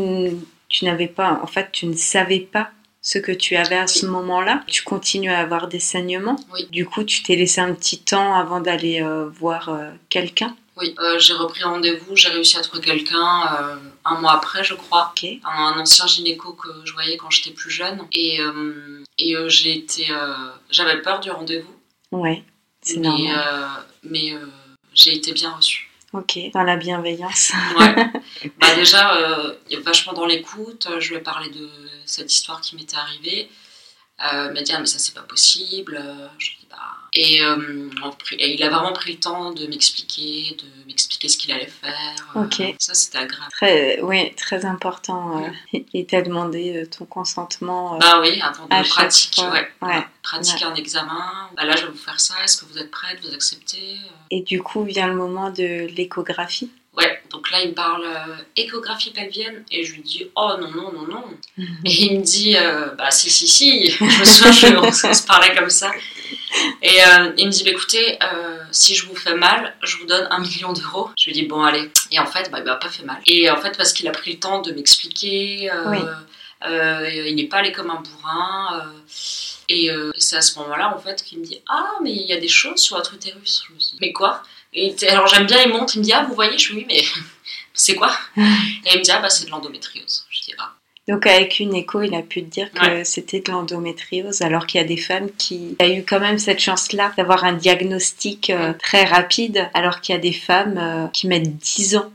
tu 0.67 0.85
n'avais 0.85 1.07
pas, 1.07 1.39
en 1.41 1.47
fait, 1.47 1.69
tu 1.71 1.85
ne 1.85 1.95
savais 1.95 2.41
pas 2.41 2.69
ce 3.01 3.19
que 3.19 3.31
tu 3.31 3.55
avais 3.55 3.77
à 3.77 3.87
ce 3.87 4.07
moment-là, 4.07 4.63
tu 4.67 4.83
continues 4.83 5.31
à 5.31 5.39
avoir 5.39 5.67
des 5.67 5.79
saignements. 5.79 6.37
Oui. 6.51 6.67
Du 6.71 6.85
coup, 6.85 7.03
tu 7.03 7.21
t'es 7.21 7.35
laissé 7.35 7.61
un 7.61 7.73
petit 7.73 7.99
temps 7.99 8.33
avant 8.35 8.59
d'aller 8.59 9.01
euh, 9.01 9.29
voir 9.29 9.69
quelqu'un? 10.09 10.55
Oui, 10.77 10.93
euh, 10.99 11.17
j'ai 11.19 11.33
repris 11.33 11.63
rendez-vous, 11.63 12.17
j'ai 12.17 12.27
réussi 12.27 12.57
à 12.57 12.61
trouver 12.61 12.81
quelqu'un 12.81 13.43
euh, 13.53 13.75
un 14.03 14.19
mois 14.19 14.33
après, 14.33 14.63
je 14.63 14.73
crois. 14.73 15.13
Un, 15.45 15.79
ancien 15.79 16.05
gynéco 16.05 16.51
que 16.53 16.69
je 16.83 16.91
voyais 16.91 17.15
quand 17.15 17.29
j'étais 17.29 17.51
plus 17.51 17.71
jeune. 17.71 18.05
Et, 18.11 18.41
euh, 18.41 19.03
et 19.17 19.35
j'ai 19.47 19.77
été. 19.77 20.07
J'avais 20.69 21.01
peur 21.01 21.21
du 21.21 21.31
rendez-vous. 21.31 21.73
Ouais, 22.11 22.43
c'est 22.81 22.97
normal. 22.97 23.85
mais 24.03 24.33
j'ai 24.93 25.15
été 25.15 25.31
bien 25.31 25.51
reçue. 25.51 25.89
Ok, 26.11 26.39
dans 26.53 26.63
la 26.63 26.77
bienveillance. 26.77 27.51
ouais. 27.79 27.95
Bah 28.59 28.75
déjà, 28.75 29.17
vachement 29.83 30.13
dans 30.13 30.25
l'écoute. 30.25 30.87
Je 30.99 31.09
lui 31.09 31.15
ai 31.15 31.21
parlé 31.21 31.49
de 31.49 31.69
cette 32.05 32.31
histoire 32.31 32.59
qui 32.59 32.75
m'était 32.75 32.97
arrivée. 32.97 33.49
Euh, 34.21 34.53
m'a 34.53 34.61
dit 34.61 34.71
ah, 34.73 34.79
mais 34.79 34.85
ça 34.85 34.99
c'est 34.99 35.13
pas 35.13 35.23
possible. 35.23 36.01
Je 36.37 36.51
dis 36.51 36.67
bah. 36.69 36.77
Et, 37.17 37.41
euh, 37.41 37.89
il 38.39 38.61
a 38.63 38.69
vraiment 38.69 38.91
pris 38.91 39.13
le 39.13 39.19
temps 39.19 39.51
de 39.51 39.67
m'expliquer 39.67 40.57
de 40.57 40.87
m'expliquer 40.87 41.27
ce 41.29 41.37
qu'il 41.37 41.51
allait 41.51 41.67
faire. 41.67 42.15
Ok. 42.35 42.75
ça 42.79 42.93
c'était 42.93 43.19
agréable. 43.19 43.51
Très 43.51 44.01
oui 44.01 44.33
très 44.35 44.65
important 44.65 45.43
euh, 45.43 45.79
il 45.93 46.05
t'a 46.05 46.21
demandé 46.21 46.75
euh, 46.75 46.85
ton 46.85 47.05
consentement 47.05 47.97
bah 47.99 48.19
oui 48.21 48.39
attends 48.41 48.65
de 48.65 48.89
pratique 48.89 49.41
ouais, 49.51 49.67
ouais. 49.81 50.07
pratiquer 50.21 50.65
un 50.65 50.75
examen. 50.75 51.49
Bah 51.55 51.63
là 51.63 51.75
je 51.75 51.85
vais 51.85 51.91
vous 51.91 51.97
faire 51.97 52.19
ça. 52.19 52.35
Est-ce 52.43 52.57
que 52.57 52.65
vous 52.65 52.77
êtes 52.77 52.91
prête? 52.91 53.19
Vous 53.21 53.33
acceptez? 53.33 53.97
Et 54.31 54.41
du 54.41 54.61
coup 54.61 54.83
vient 54.83 55.07
le 55.07 55.15
moment 55.15 55.49
de 55.49 55.87
l'échographie 55.95 56.71
là, 57.55 57.63
il 57.63 57.69
me 57.69 57.73
parle 57.73 58.03
euh, 58.05 58.35
échographie 58.55 59.11
pelvienne 59.11 59.63
et 59.71 59.83
je 59.83 59.93
lui 59.93 60.01
dis 60.01 60.29
Oh 60.35 60.53
non, 60.59 60.69
non, 60.71 60.91
non, 60.91 61.07
non. 61.07 61.23
Et 61.85 62.05
il 62.05 62.19
me 62.19 62.23
dit 62.23 62.55
euh, 62.57 62.89
Bah 62.97 63.11
si, 63.11 63.29
si, 63.29 63.47
si. 63.47 63.89
je 63.89 64.03
me 64.03 64.25
souviens, 64.25 64.83
on, 64.83 64.91
se 64.91 65.25
parlait 65.25 65.55
comme 65.55 65.69
ça. 65.69 65.91
Et 66.81 67.03
euh, 67.03 67.31
il 67.37 67.47
me 67.47 67.51
dit 67.51 67.63
bah, 67.63 67.71
Écoutez, 67.71 68.19
si 68.71 68.95
je 68.95 69.05
vous 69.07 69.15
fais 69.15 69.35
mal, 69.35 69.75
je 69.83 69.97
vous 69.97 70.05
donne 70.05 70.27
un 70.29 70.39
million 70.39 70.73
d'euros. 70.73 71.09
Je 71.17 71.25
lui 71.27 71.33
dis 71.33 71.43
Bon, 71.43 71.63
allez. 71.63 71.89
Et 72.11 72.19
en 72.19 72.25
fait, 72.25 72.51
bah, 72.51 72.59
il 72.59 72.65
m'a 72.65 72.75
pas 72.75 72.89
fait 72.89 73.03
mal. 73.03 73.17
Et 73.25 73.49
en 73.49 73.57
fait, 73.57 73.77
parce 73.77 73.93
qu'il 73.93 74.07
a 74.07 74.11
pris 74.11 74.33
le 74.33 74.39
temps 74.39 74.61
de 74.61 74.71
m'expliquer, 74.71 75.69
il 76.61 77.35
n'est 77.35 77.47
pas 77.47 77.57
allé 77.57 77.71
comme 77.71 77.89
un 77.89 78.01
bourrin. 78.01 78.91
et 79.69 79.89
c'est 80.17 80.37
à 80.37 80.41
ce 80.41 80.59
moment-là, 80.59 80.93
en 80.95 80.99
fait, 80.99 81.23
qu'il 81.23 81.39
me 81.39 81.45
dit 81.45 81.61
Ah, 81.67 81.93
mais 82.03 82.11
il 82.11 82.25
y 82.25 82.33
a 82.33 82.39
des 82.39 82.49
choses 82.49 82.79
sur 82.79 82.97
votre 82.97 83.13
utérus. 83.13 83.63
Je 83.67 83.73
me 83.73 83.79
dis 83.79 83.95
Mais 84.01 84.11
quoi? 84.11 84.43
Et 84.77 84.93
alors 85.07 85.27
j'aime 85.27 85.45
bien, 85.45 85.61
il 85.65 85.71
monte, 85.71 85.95
il 85.95 85.99
me 85.99 86.03
dit 86.03 86.11
Ah, 86.11 86.25
vous 86.27 86.35
voyez? 86.35 86.57
Je 86.57 86.73
lui 86.73 86.85
dis 86.85 86.85
Oui, 86.89 86.95
mais 86.95 87.03
c'est 87.75 87.95
quoi 87.95 88.11
Et 88.37 88.41
il 88.93 88.99
me 88.99 89.03
dit 89.03 89.11
Ah, 89.11 89.19
bah 89.19 89.29
c'est 89.29 89.45
de 89.45 89.51
l'endométriose. 89.51 90.25
Je 90.29 90.41
dis 90.41 90.53
Ah. 90.57 90.71
Donc 91.07 91.27
avec 91.27 91.59
une 91.59 91.75
écho, 91.75 92.01
il 92.01 92.15
a 92.15 92.23
pu 92.23 92.43
te 92.43 92.49
dire 92.49 92.71
que 92.71 93.03
c'était 93.03 93.39
de 93.39 93.51
l'endométriose, 93.51 94.41
alors 94.41 94.65
qu'il 94.65 94.81
y 94.81 94.83
a 94.83 94.87
des 94.87 94.97
femmes 94.97 95.29
qui 95.37 95.75
ont 95.79 95.85
eu 95.85 96.03
quand 96.03 96.19
même 96.19 96.39
cette 96.39 96.59
chance-là 96.59 97.13
d'avoir 97.15 97.43
un 97.43 97.53
diagnostic 97.53 98.49
euh, 98.49 98.73
très 98.73 99.03
rapide, 99.03 99.69
alors 99.75 100.01
qu'il 100.01 100.15
y 100.15 100.17
a 100.17 100.21
des 100.21 100.33
femmes 100.33 100.79
euh, 100.79 101.07
qui 101.09 101.27
mettent 101.27 101.57
10 101.57 101.97
ans 101.97 102.11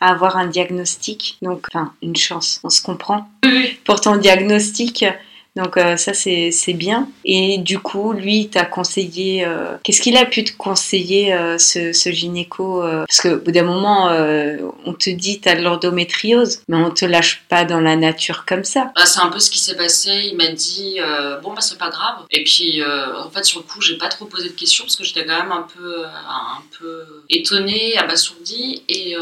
à 0.00 0.10
avoir 0.10 0.36
un 0.36 0.46
diagnostic. 0.46 1.38
Donc, 1.40 1.66
enfin, 1.72 1.94
une 2.02 2.16
chance, 2.16 2.60
on 2.64 2.70
se 2.70 2.82
comprend. 2.82 3.28
Pour 3.84 4.00
ton 4.00 4.16
diagnostic, 4.16 5.04
donc 5.56 5.78
euh, 5.78 5.96
ça 5.96 6.12
c'est 6.12 6.52
bien. 6.74 7.08
Et 7.24 7.56
du 7.58 7.78
coup, 7.78 8.12
lui, 8.12 8.48
t'a 8.50 8.66
conseillé... 8.66 9.44
Euh, 9.46 9.76
qu'est-ce 9.82 10.02
qu'il 10.02 10.16
a 10.18 10.26
pu 10.26 10.44
te 10.44 10.52
conseiller, 10.52 11.32
euh, 11.32 11.56
ce, 11.56 12.10
gynéco 12.10 12.82
Parce 12.82 13.22
qu'au 13.22 13.38
bout 13.38 13.52
d'un 13.52 13.62
moment, 13.62 14.08
on 14.84 14.92
te 14.92 15.08
dit 15.08 15.40
t'as 15.40 15.56
de 15.56 15.62
l'endométriose, 15.62 16.60
mais 16.68 16.76
on 16.76 16.90
te 16.90 17.06
lâche 17.06 17.44
pas 17.48 17.64
dans 17.64 17.80
la 17.80 17.96
nature 17.96 18.44
comme 18.44 18.64
ça. 18.64 18.92
Bah, 18.94 19.06
c'est 19.06 19.20
un 19.20 19.28
peu 19.28 19.40
ce 19.40 19.50
qui 19.50 19.58
s'est 19.58 19.76
passé. 19.76 20.28
Il 20.30 20.36
m'a 20.36 20.48
dit, 20.48 20.98
bon 21.42 21.54
bah 21.54 21.62
c'est 21.62 21.78
pas 21.78 21.90
grave. 21.90 22.26
Et 22.30 22.44
puis, 22.44 22.82
en 22.84 23.30
fait, 23.30 23.44
sur 23.44 23.60
le 23.60 23.64
coup, 23.64 23.80
j'ai 23.80 23.96
pas 23.96 24.08
trop 24.08 24.26
posé 24.26 24.50
de 24.50 24.54
questions 24.54 24.84
parce 24.84 24.96
que 24.96 25.04
j'étais 25.04 25.24
quand 25.24 25.38
même 25.38 25.52
un 25.52 25.66
peu, 25.74 26.04
un 26.04 26.62
peu 26.78 27.22
étonnée, 27.30 27.96
abasourdie. 27.96 28.82
Et... 28.90 29.16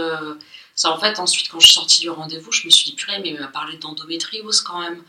ça, 0.74 0.90
en 0.90 0.98
fait, 0.98 1.20
ensuite, 1.20 1.48
quand 1.48 1.60
je 1.60 1.66
suis 1.66 1.74
sortie 1.74 2.00
du 2.00 2.10
rendez-vous, 2.10 2.50
je 2.50 2.66
me 2.66 2.70
suis 2.70 2.90
dit, 2.90 2.96
purée, 2.96 3.20
mais 3.22 3.28
il 3.28 3.38
m'a 3.38 3.46
parlé 3.46 3.76
d'endométriose 3.76 4.62
quand 4.62 4.80
même. 4.80 5.00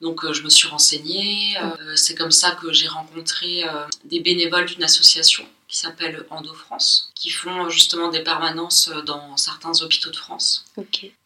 Donc 0.00 0.24
euh, 0.24 0.32
je 0.32 0.42
me 0.42 0.50
suis 0.50 0.68
renseignée. 0.68 1.56
Euh, 1.62 1.96
c'est 1.96 2.14
comme 2.14 2.30
ça 2.30 2.52
que 2.52 2.72
j'ai 2.72 2.88
rencontré 2.88 3.64
euh, 3.64 3.86
des 4.04 4.20
bénévoles 4.20 4.66
d'une 4.66 4.84
association 4.84 5.44
qui 5.68 5.78
s'appelle 5.78 6.24
Endo 6.30 6.54
France, 6.54 7.10
qui 7.16 7.30
font 7.30 7.68
justement 7.70 8.08
des 8.08 8.20
permanences 8.20 8.88
dans 9.04 9.36
certains 9.36 9.72
hôpitaux 9.82 10.10
de 10.10 10.16
France. 10.16 10.64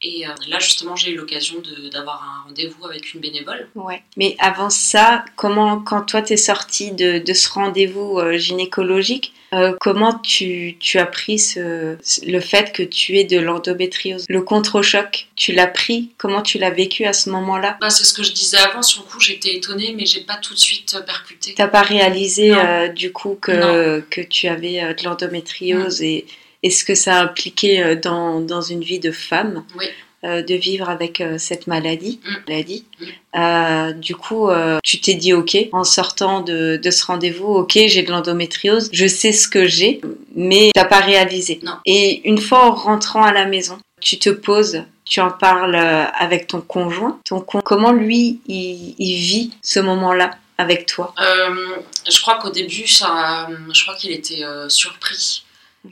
Et 0.00 0.24
là, 0.48 0.58
justement, 0.58 0.96
j'ai 0.96 1.10
eu 1.10 1.16
l'occasion 1.16 1.62
d'avoir 1.92 2.22
un 2.24 2.48
rendez-vous 2.48 2.86
avec 2.86 3.12
une 3.12 3.20
bénévole. 3.20 3.68
Ouais. 3.74 4.02
Mais 4.16 4.36
avant 4.38 4.70
ça, 4.70 5.26
comment, 5.36 5.82
quand 5.82 6.00
toi, 6.06 6.22
tu 6.22 6.32
es 6.32 6.36
sortie 6.38 6.92
de, 6.92 7.18
de, 7.18 7.34
ce 7.34 7.50
rendez-vous 7.50 8.18
gynécologique, 8.38 9.34
euh, 9.52 9.74
comment 9.80 10.14
tu, 10.14 10.76
tu, 10.78 10.98
as 10.98 11.06
pris 11.06 11.38
ce, 11.38 11.96
le 12.26 12.40
fait 12.40 12.72
que 12.72 12.82
tu 12.82 13.18
aies 13.18 13.24
de 13.24 13.38
l'endométriose 13.38 14.26
Le 14.28 14.42
contre-choc, 14.42 15.28
tu 15.36 15.52
l'as 15.52 15.66
pris? 15.66 16.10
Comment 16.18 16.42
tu 16.42 16.58
l'as 16.58 16.70
vécu 16.70 17.04
à 17.04 17.12
ce 17.12 17.30
moment-là? 17.30 17.76
Bah, 17.80 17.90
C'est 17.90 18.04
ce 18.04 18.14
que 18.14 18.22
je 18.22 18.32
disais 18.32 18.58
avant. 18.58 18.82
Sur 18.82 19.02
le 19.02 19.08
coup, 19.08 19.20
j'étais 19.20 19.54
étonnée, 19.54 19.94
mais 19.96 20.06
j'ai 20.06 20.20
pas 20.20 20.36
tout 20.36 20.54
de 20.54 20.58
suite 20.58 20.94
euh, 20.94 21.02
percuté. 21.02 21.54
T'as 21.56 21.68
pas 21.68 21.82
réalisé 21.82 22.52
euh, 22.54 22.88
du 22.88 23.12
coup 23.12 23.38
que, 23.40 24.00
que 24.10 24.20
tu 24.20 24.46
avais 24.48 24.94
de 24.94 25.04
l'endométriose 25.04 26.02
et, 26.02 26.26
et 26.62 26.70
ce 26.70 26.84
que 26.84 26.94
ça 26.94 27.18
a 27.18 27.22
impliqué 27.22 27.96
dans, 27.96 28.40
dans 28.40 28.60
une 28.60 28.82
vie 28.82 29.00
de 29.00 29.10
femme? 29.10 29.64
Oui. 29.76 29.86
Euh, 30.22 30.42
de 30.42 30.54
vivre 30.54 30.90
avec 30.90 31.22
euh, 31.22 31.38
cette 31.38 31.66
maladie. 31.66 32.20
Mm. 32.22 32.50
maladie. 32.50 32.84
Mm. 33.00 33.04
Euh, 33.36 33.92
du 33.92 34.14
coup, 34.14 34.50
tu 34.82 35.00
t'es 35.00 35.14
dit 35.14 35.32
OK 35.32 35.56
en 35.72 35.82
sortant 35.82 36.42
de, 36.42 36.76
de 36.82 36.90
ce 36.90 37.06
rendez-vous. 37.06 37.46
OK, 37.46 37.72
j'ai 37.72 38.02
de 38.02 38.10
l'endométriose, 38.10 38.90
je 38.92 39.06
sais 39.06 39.32
ce 39.32 39.48
que 39.48 39.66
j'ai, 39.66 40.02
mais 40.34 40.72
t'as 40.74 40.84
pas 40.84 41.00
réalisé. 41.00 41.60
Non. 41.62 41.72
Et 41.86 42.28
une 42.28 42.36
fois 42.36 42.66
en 42.66 42.74
rentrant 42.74 43.22
à 43.22 43.32
la 43.32 43.46
maison, 43.46 43.78
tu 44.02 44.18
te 44.18 44.28
poses, 44.28 44.82
tu 45.06 45.20
en 45.22 45.30
parles 45.30 45.76
avec 45.76 46.48
ton 46.48 46.60
conjoint. 46.60 47.18
Ton 47.24 47.40
comment 47.40 47.92
lui 47.92 48.40
il, 48.46 48.94
il 48.98 49.16
vit 49.16 49.54
ce 49.62 49.80
moment-là 49.80 50.32
avec 50.58 50.84
toi? 50.84 51.14
Je 51.18 52.20
crois 52.20 52.38
qu'au 52.38 52.50
début, 52.50 52.86
ça, 52.86 53.48
je 53.72 53.82
crois 53.82 53.94
qu'il 53.94 54.10
était 54.10 54.42
surpris. 54.68 55.44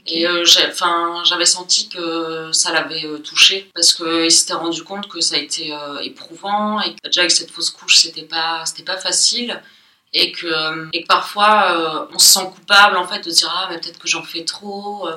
Et 0.05 0.27
euh, 0.27 0.45
j'avais 0.45 1.45
senti 1.45 1.89
que 1.89 2.51
ça 2.51 2.71
l'avait 2.71 3.05
euh, 3.05 3.17
touché 3.17 3.69
parce 3.73 3.93
qu'il 3.93 4.29
s'était 4.29 4.53
rendu 4.53 4.83
compte 4.83 5.07
que 5.07 5.19
ça 5.19 5.35
a 5.35 5.39
été 5.39 5.73
euh, 5.73 5.99
éprouvant 5.99 6.79
et 6.79 6.93
que 6.93 7.07
déjà 7.07 7.21
avec 7.21 7.31
cette 7.31 7.49
fausse 7.49 7.71
couche 7.71 7.97
c'était 7.97 8.23
pas 8.23 8.63
c'était 8.65 8.83
pas 8.83 8.97
facile 8.97 9.59
et 10.13 10.31
que, 10.31 10.89
et 10.93 11.03
que 11.03 11.07
parfois 11.07 12.07
on 12.13 12.19
se 12.19 12.33
sent 12.33 12.45
coupable 12.55 12.97
en 12.97 13.07
fait 13.07 13.23
de 13.23 13.31
dire 13.31 13.51
ah 13.55 13.67
mais 13.69 13.79
peut-être 13.79 13.99
que 13.99 14.07
j'en 14.07 14.23
fais 14.23 14.43
trop 14.43 15.07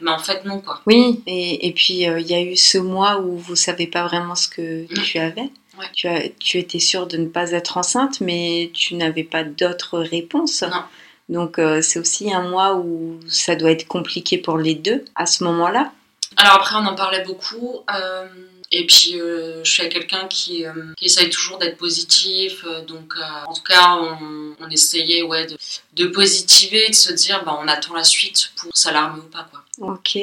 mais 0.00 0.10
en 0.10 0.18
fait 0.18 0.44
non 0.44 0.60
quoi. 0.60 0.80
Oui 0.86 1.22
et, 1.26 1.66
et 1.66 1.72
puis 1.72 1.94
il 2.02 2.30
y 2.30 2.34
a 2.34 2.40
eu 2.40 2.56
ce 2.56 2.78
mois 2.78 3.18
où 3.18 3.36
vous 3.36 3.56
savez 3.56 3.86
pas 3.86 4.06
vraiment 4.06 4.34
ce 4.34 4.48
que 4.48 4.84
mm. 4.84 5.02
tu 5.04 5.18
avais. 5.18 5.50
Tu, 5.94 6.06
as, 6.06 6.28
tu 6.38 6.58
étais 6.58 6.78
sûre 6.78 7.06
de 7.06 7.16
ne 7.16 7.26
pas 7.26 7.52
être 7.52 7.76
enceinte, 7.76 8.20
mais 8.20 8.70
tu 8.72 8.94
n'avais 8.94 9.24
pas 9.24 9.42
d'autres 9.42 9.98
réponses. 9.98 10.62
Non. 10.62 10.84
Donc 11.32 11.58
euh, 11.58 11.80
c'est 11.80 11.98
aussi 11.98 12.32
un 12.32 12.42
mois 12.42 12.74
où 12.74 13.18
ça 13.28 13.56
doit 13.56 13.70
être 13.70 13.88
compliqué 13.88 14.36
pour 14.36 14.58
les 14.58 14.74
deux 14.74 15.04
à 15.14 15.24
ce 15.24 15.42
moment-là. 15.44 15.90
Alors 16.36 16.54
après 16.56 16.76
on 16.76 16.86
en 16.86 16.94
parlait 16.94 17.24
beaucoup. 17.24 17.80
Euh, 17.92 18.26
et 18.74 18.86
puis, 18.86 19.20
euh, 19.20 19.62
je 19.64 19.70
suis 19.70 19.88
quelqu'un 19.90 20.26
qui, 20.28 20.64
qui, 20.96 21.04
essaye 21.04 21.28
toujours 21.28 21.58
d'être 21.58 21.76
positif. 21.76 22.64
donc, 22.88 23.12
en 23.46 23.52
tout 23.52 23.62
cas, 23.62 23.98
on, 23.98 24.70
essayait 24.70 25.22
ouais, 25.22 25.46
de, 25.46 25.58
de, 25.92 26.06
positiver, 26.06 26.88
de 26.88 26.94
se 26.94 27.12
dire 27.12 27.44
bah, 27.44 27.58
on 27.62 27.68
attend 27.68 27.92
la 27.92 28.02
suite 28.02 28.52
pour 28.56 28.74
s'alarmer 28.74 29.20
ou 29.20 29.28
pas. 29.28 29.46
Quoi. 29.50 29.61
Ok. 29.80 30.18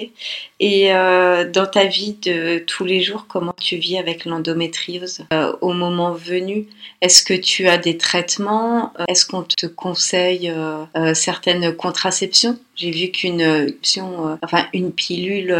Et 0.59 0.93
euh, 0.93 1.49
dans 1.49 1.65
ta 1.65 1.85
vie 1.85 2.13
de 2.21 2.59
tous 2.59 2.85
les 2.85 3.01
jours, 3.01 3.25
comment 3.27 3.55
tu 3.59 3.77
vis 3.77 3.97
avec 3.97 4.25
l'endométriose 4.25 5.25
euh, 5.33 5.53
au 5.61 5.73
moment 5.73 6.13
venu? 6.13 6.67
Est-ce 7.01 7.23
que 7.23 7.33
tu 7.33 7.67
as 7.67 7.79
des 7.79 7.97
traitements? 7.97 8.93
Est-ce 9.07 9.25
qu'on 9.25 9.41
te 9.41 9.65
conseille 9.65 10.51
euh, 10.51 11.15
certaines 11.15 11.75
contraceptions? 11.75 12.59
J'ai 12.75 12.91
vu 12.91 13.09
qu'une 13.09 13.41
option, 13.41 14.37
enfin 14.41 14.67
une 14.71 14.93
pilule 14.93 15.53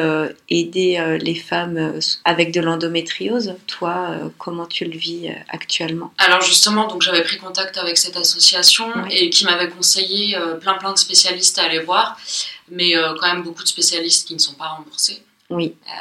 aidait 0.49 1.17
les 1.17 1.35
femmes 1.35 1.99
avec 2.23 2.53
de 2.53 2.61
l'endométriose. 2.61 3.55
Toi, 3.67 4.11
comment 4.37 4.65
tu 4.65 4.85
le 4.85 4.97
vis 4.97 5.29
actuellement? 5.49 6.13
Alors 6.17 6.39
justement, 6.39 6.87
donc 6.87 7.01
j'avais 7.01 7.23
pris 7.23 7.37
contact 7.37 7.77
avec 7.77 7.97
cette 7.97 8.15
association 8.15 8.85
et 9.11 9.29
qui 9.31 9.43
m'avait 9.43 9.67
conseillé 9.67 10.37
plein 10.61 10.75
plein 10.75 10.93
de 10.93 10.97
spécialistes 10.97 11.59
à 11.59 11.63
aller 11.63 11.79
voir 11.79 12.17
mais 12.71 12.95
euh, 12.95 13.13
quand 13.19 13.27
même 13.33 13.43
beaucoup 13.43 13.63
de 13.63 13.67
spécialistes 13.67 14.27
qui 14.27 14.33
ne 14.33 14.39
sont 14.39 14.53
pas 14.53 14.67
remboursés. 14.67 15.23
Oui. 15.49 15.75
Euh, 15.87 15.91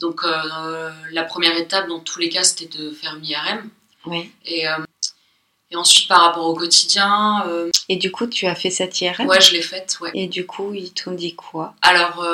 donc 0.00 0.22
euh, 0.24 0.90
la 1.10 1.24
première 1.24 1.56
étape 1.56 1.88
dans 1.88 2.00
tous 2.00 2.20
les 2.20 2.28
cas 2.28 2.44
c'était 2.44 2.76
de 2.78 2.90
faire 2.92 3.16
une 3.16 3.24
IRM. 3.24 3.68
Oui. 4.06 4.30
Et, 4.44 4.64
et 5.70 5.76
ensuite 5.76 6.08
par 6.08 6.22
rapport 6.22 6.46
au 6.46 6.54
quotidien. 6.54 7.44
Et 7.88 7.96
du 7.96 8.10
coup 8.10 8.26
tu 8.26 8.46
as 8.46 8.54
fait 8.54 8.70
cette 8.70 9.00
IRM 9.00 9.26
Ouais 9.26 9.40
je 9.40 9.52
l'ai 9.52 9.62
faite, 9.62 9.98
ouais. 10.00 10.10
Et 10.14 10.26
du 10.26 10.46
coup 10.46 10.72
ils 10.74 10.92
t'ont 10.92 11.12
dit 11.12 11.34
quoi? 11.34 11.74
Alors 11.82 12.24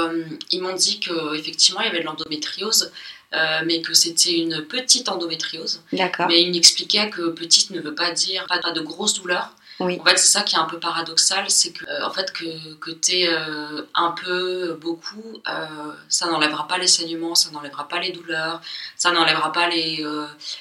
ils 0.50 0.62
m'ont 0.62 0.74
dit 0.74 1.00
qu'effectivement 1.00 1.80
il 1.80 1.86
y 1.86 1.88
avait 1.88 2.00
de 2.00 2.04
l'endométriose. 2.04 2.92
mais 3.64 3.80
que 3.82 3.94
c'était 3.94 4.34
une 4.34 4.62
petite 4.66 5.08
endométriose. 5.08 5.82
D'accord. 5.92 6.26
Mais 6.28 6.42
ils 6.42 6.50
m'expliquaient 6.50 7.10
que 7.10 7.30
petite 7.30 7.70
ne 7.70 7.80
veut 7.80 7.94
pas 7.94 8.10
dire 8.12 8.46
pas 8.46 8.72
de 8.72 8.80
grosses 8.80 9.14
douleurs, 9.80 10.00
en 10.00 10.04
fait, 10.04 10.16
c'est 10.16 10.28
ça 10.28 10.42
qui 10.42 10.56
est 10.56 10.58
un 10.58 10.64
peu 10.64 10.80
paradoxal, 10.80 11.48
c'est 11.48 11.72
que, 11.72 11.84
euh, 11.84 12.04
en 12.04 12.10
fait, 12.10 12.32
que, 12.32 12.74
que 12.74 12.90
tu 12.90 13.12
es 13.12 13.28
euh, 13.28 13.82
un 13.94 14.10
peu, 14.10 14.76
beaucoup, 14.80 15.40
euh, 15.48 15.92
ça 16.08 16.26
n'enlèvera 16.26 16.66
pas 16.66 16.78
les 16.78 16.88
saignements, 16.88 17.36
ça 17.36 17.50
n'enlèvera 17.50 17.86
pas 17.86 18.00
les 18.00 18.10
douleurs, 18.10 18.60
ça 18.96 19.12
n'enlèvera 19.12 19.52
pas 19.52 19.68
les, 19.68 20.04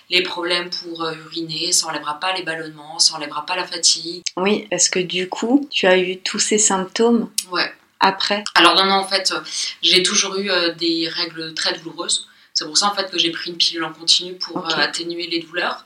les 0.10 0.21
problèmes 0.21 0.69
pour 0.69 1.08
uriner, 1.10 1.71
ça 1.71 1.88
n'enlèvera 1.88 2.19
pas 2.19 2.34
les 2.34 2.43
ballonnements, 2.43 2.99
ça 2.99 3.13
n'enlèvera 3.13 3.45
pas 3.45 3.56
la 3.56 3.65
fatigue. 3.65 4.21
Oui, 4.36 4.67
parce 4.69 4.89
que 4.89 4.99
du 4.99 5.27
coup, 5.30 5.67
tu 5.71 5.88
as 5.88 5.97
eu 5.97 6.19
tous 6.19 6.39
ces 6.39 6.60
symptômes 6.60 7.30
ouais. 7.51 7.73
après? 7.99 8.43
Alors, 8.53 8.75
non, 8.75 8.86
non, 8.86 8.95
en 8.95 9.08
fait, 9.08 9.34
j'ai 9.82 10.03
toujours 10.03 10.38
eu 10.38 10.49
des 10.77 11.10
règles 11.10 11.53
très 11.56 11.73
douloureuses. 11.73 12.27
C'est 12.53 12.65
pour 12.65 12.77
ça, 12.77 12.88
en 12.88 12.95
fait, 12.95 13.10
que 13.10 13.17
j'ai 13.17 13.32
pris 13.32 13.51
une 13.51 13.58
pilule 13.58 13.84
en 13.84 13.93
continu 13.93 14.34
pour 14.34 14.67
atténuer 14.77 15.27
les 15.27 15.39
douleurs. 15.39 15.86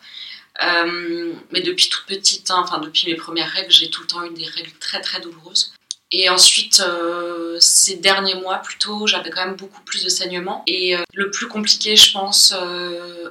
Euh, 0.62 1.34
mais 1.52 1.62
depuis 1.62 1.90
toute 1.90 2.06
petite, 2.06 2.52
hein, 2.52 2.62
enfin 2.64 2.80
depuis 2.80 3.08
mes 3.08 3.16
premières 3.16 3.50
règles, 3.50 3.72
j'ai 3.72 3.90
tout 3.90 4.02
le 4.02 4.08
temps 4.08 4.24
eu 4.24 4.34
des 4.34 4.46
règles 4.46 4.72
très 4.80 5.02
très 5.02 5.22
douloureuses. 5.22 5.74
Et 6.14 6.30
ensuite, 6.30 6.82
euh, 6.86 7.56
ces 7.60 7.96
derniers 7.96 8.36
mois, 8.36 8.58
plutôt, 8.58 9.08
j'avais 9.08 9.30
quand 9.30 9.46
même 9.46 9.56
beaucoup 9.56 9.82
plus 9.84 10.04
de 10.04 10.10
saignements. 10.10 10.62
Et 10.68 10.96
euh, 10.96 11.04
le 11.14 11.32
plus 11.32 11.48
compliqué, 11.48 11.96
je 11.96 12.12
pense, 12.12 12.54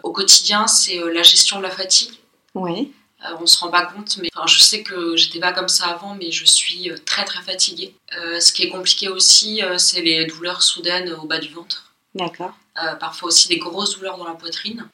au 0.02 0.12
quotidien, 0.12 0.66
c'est 0.66 0.98
la 1.12 1.22
gestion 1.22 1.59
de 1.59 1.62
la 1.62 1.70
fatigue. 1.70 2.12
Oui. 2.54 2.92
on 3.38 3.46
se 3.46 3.61
rend 3.61 3.70
pas 3.70 3.85
compte, 3.85 4.16
mais 4.16 4.28
enfin, 4.35 4.46
je 4.46 4.61
sais 4.61 4.83
que 4.83 5.14
j'étais 5.14 5.40
pas 5.40 5.52
comme 5.52 5.68
ça 5.68 5.88
avant, 5.88 6.14
mais 6.14 6.33
je 6.33 6.46
suis 6.46 6.90
très 7.04 7.26
très 7.26 7.42
fatiguée. 7.42 7.94
ce 8.12 8.50
qui 8.50 8.62
est 8.62 8.70
compliqué 8.70 9.09
aussi, 9.09 9.61
c'est 9.76 10.00
les 10.00 10.24
douleurs 10.24 10.62
soudaines 10.62 11.12
au 11.12 11.26
bas 11.26 11.38
du 11.38 11.52
ventre. 11.52 11.92
D'accord. 12.14 12.54
parfois 12.98 13.28
aussi 13.28 13.48
des 13.48 13.59
grosses 13.59 13.96
douleurs 13.96 14.16
dans 14.16 14.26
la 14.26 14.35
poitrine 14.35 14.88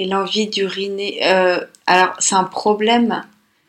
et 0.00 0.06
l'envie 0.06 0.46
d'uriner. 0.46 1.20
Euh, 1.24 1.60
alors, 1.86 2.14
c'est 2.18 2.34
un 2.34 2.44
problème. 2.44 3.22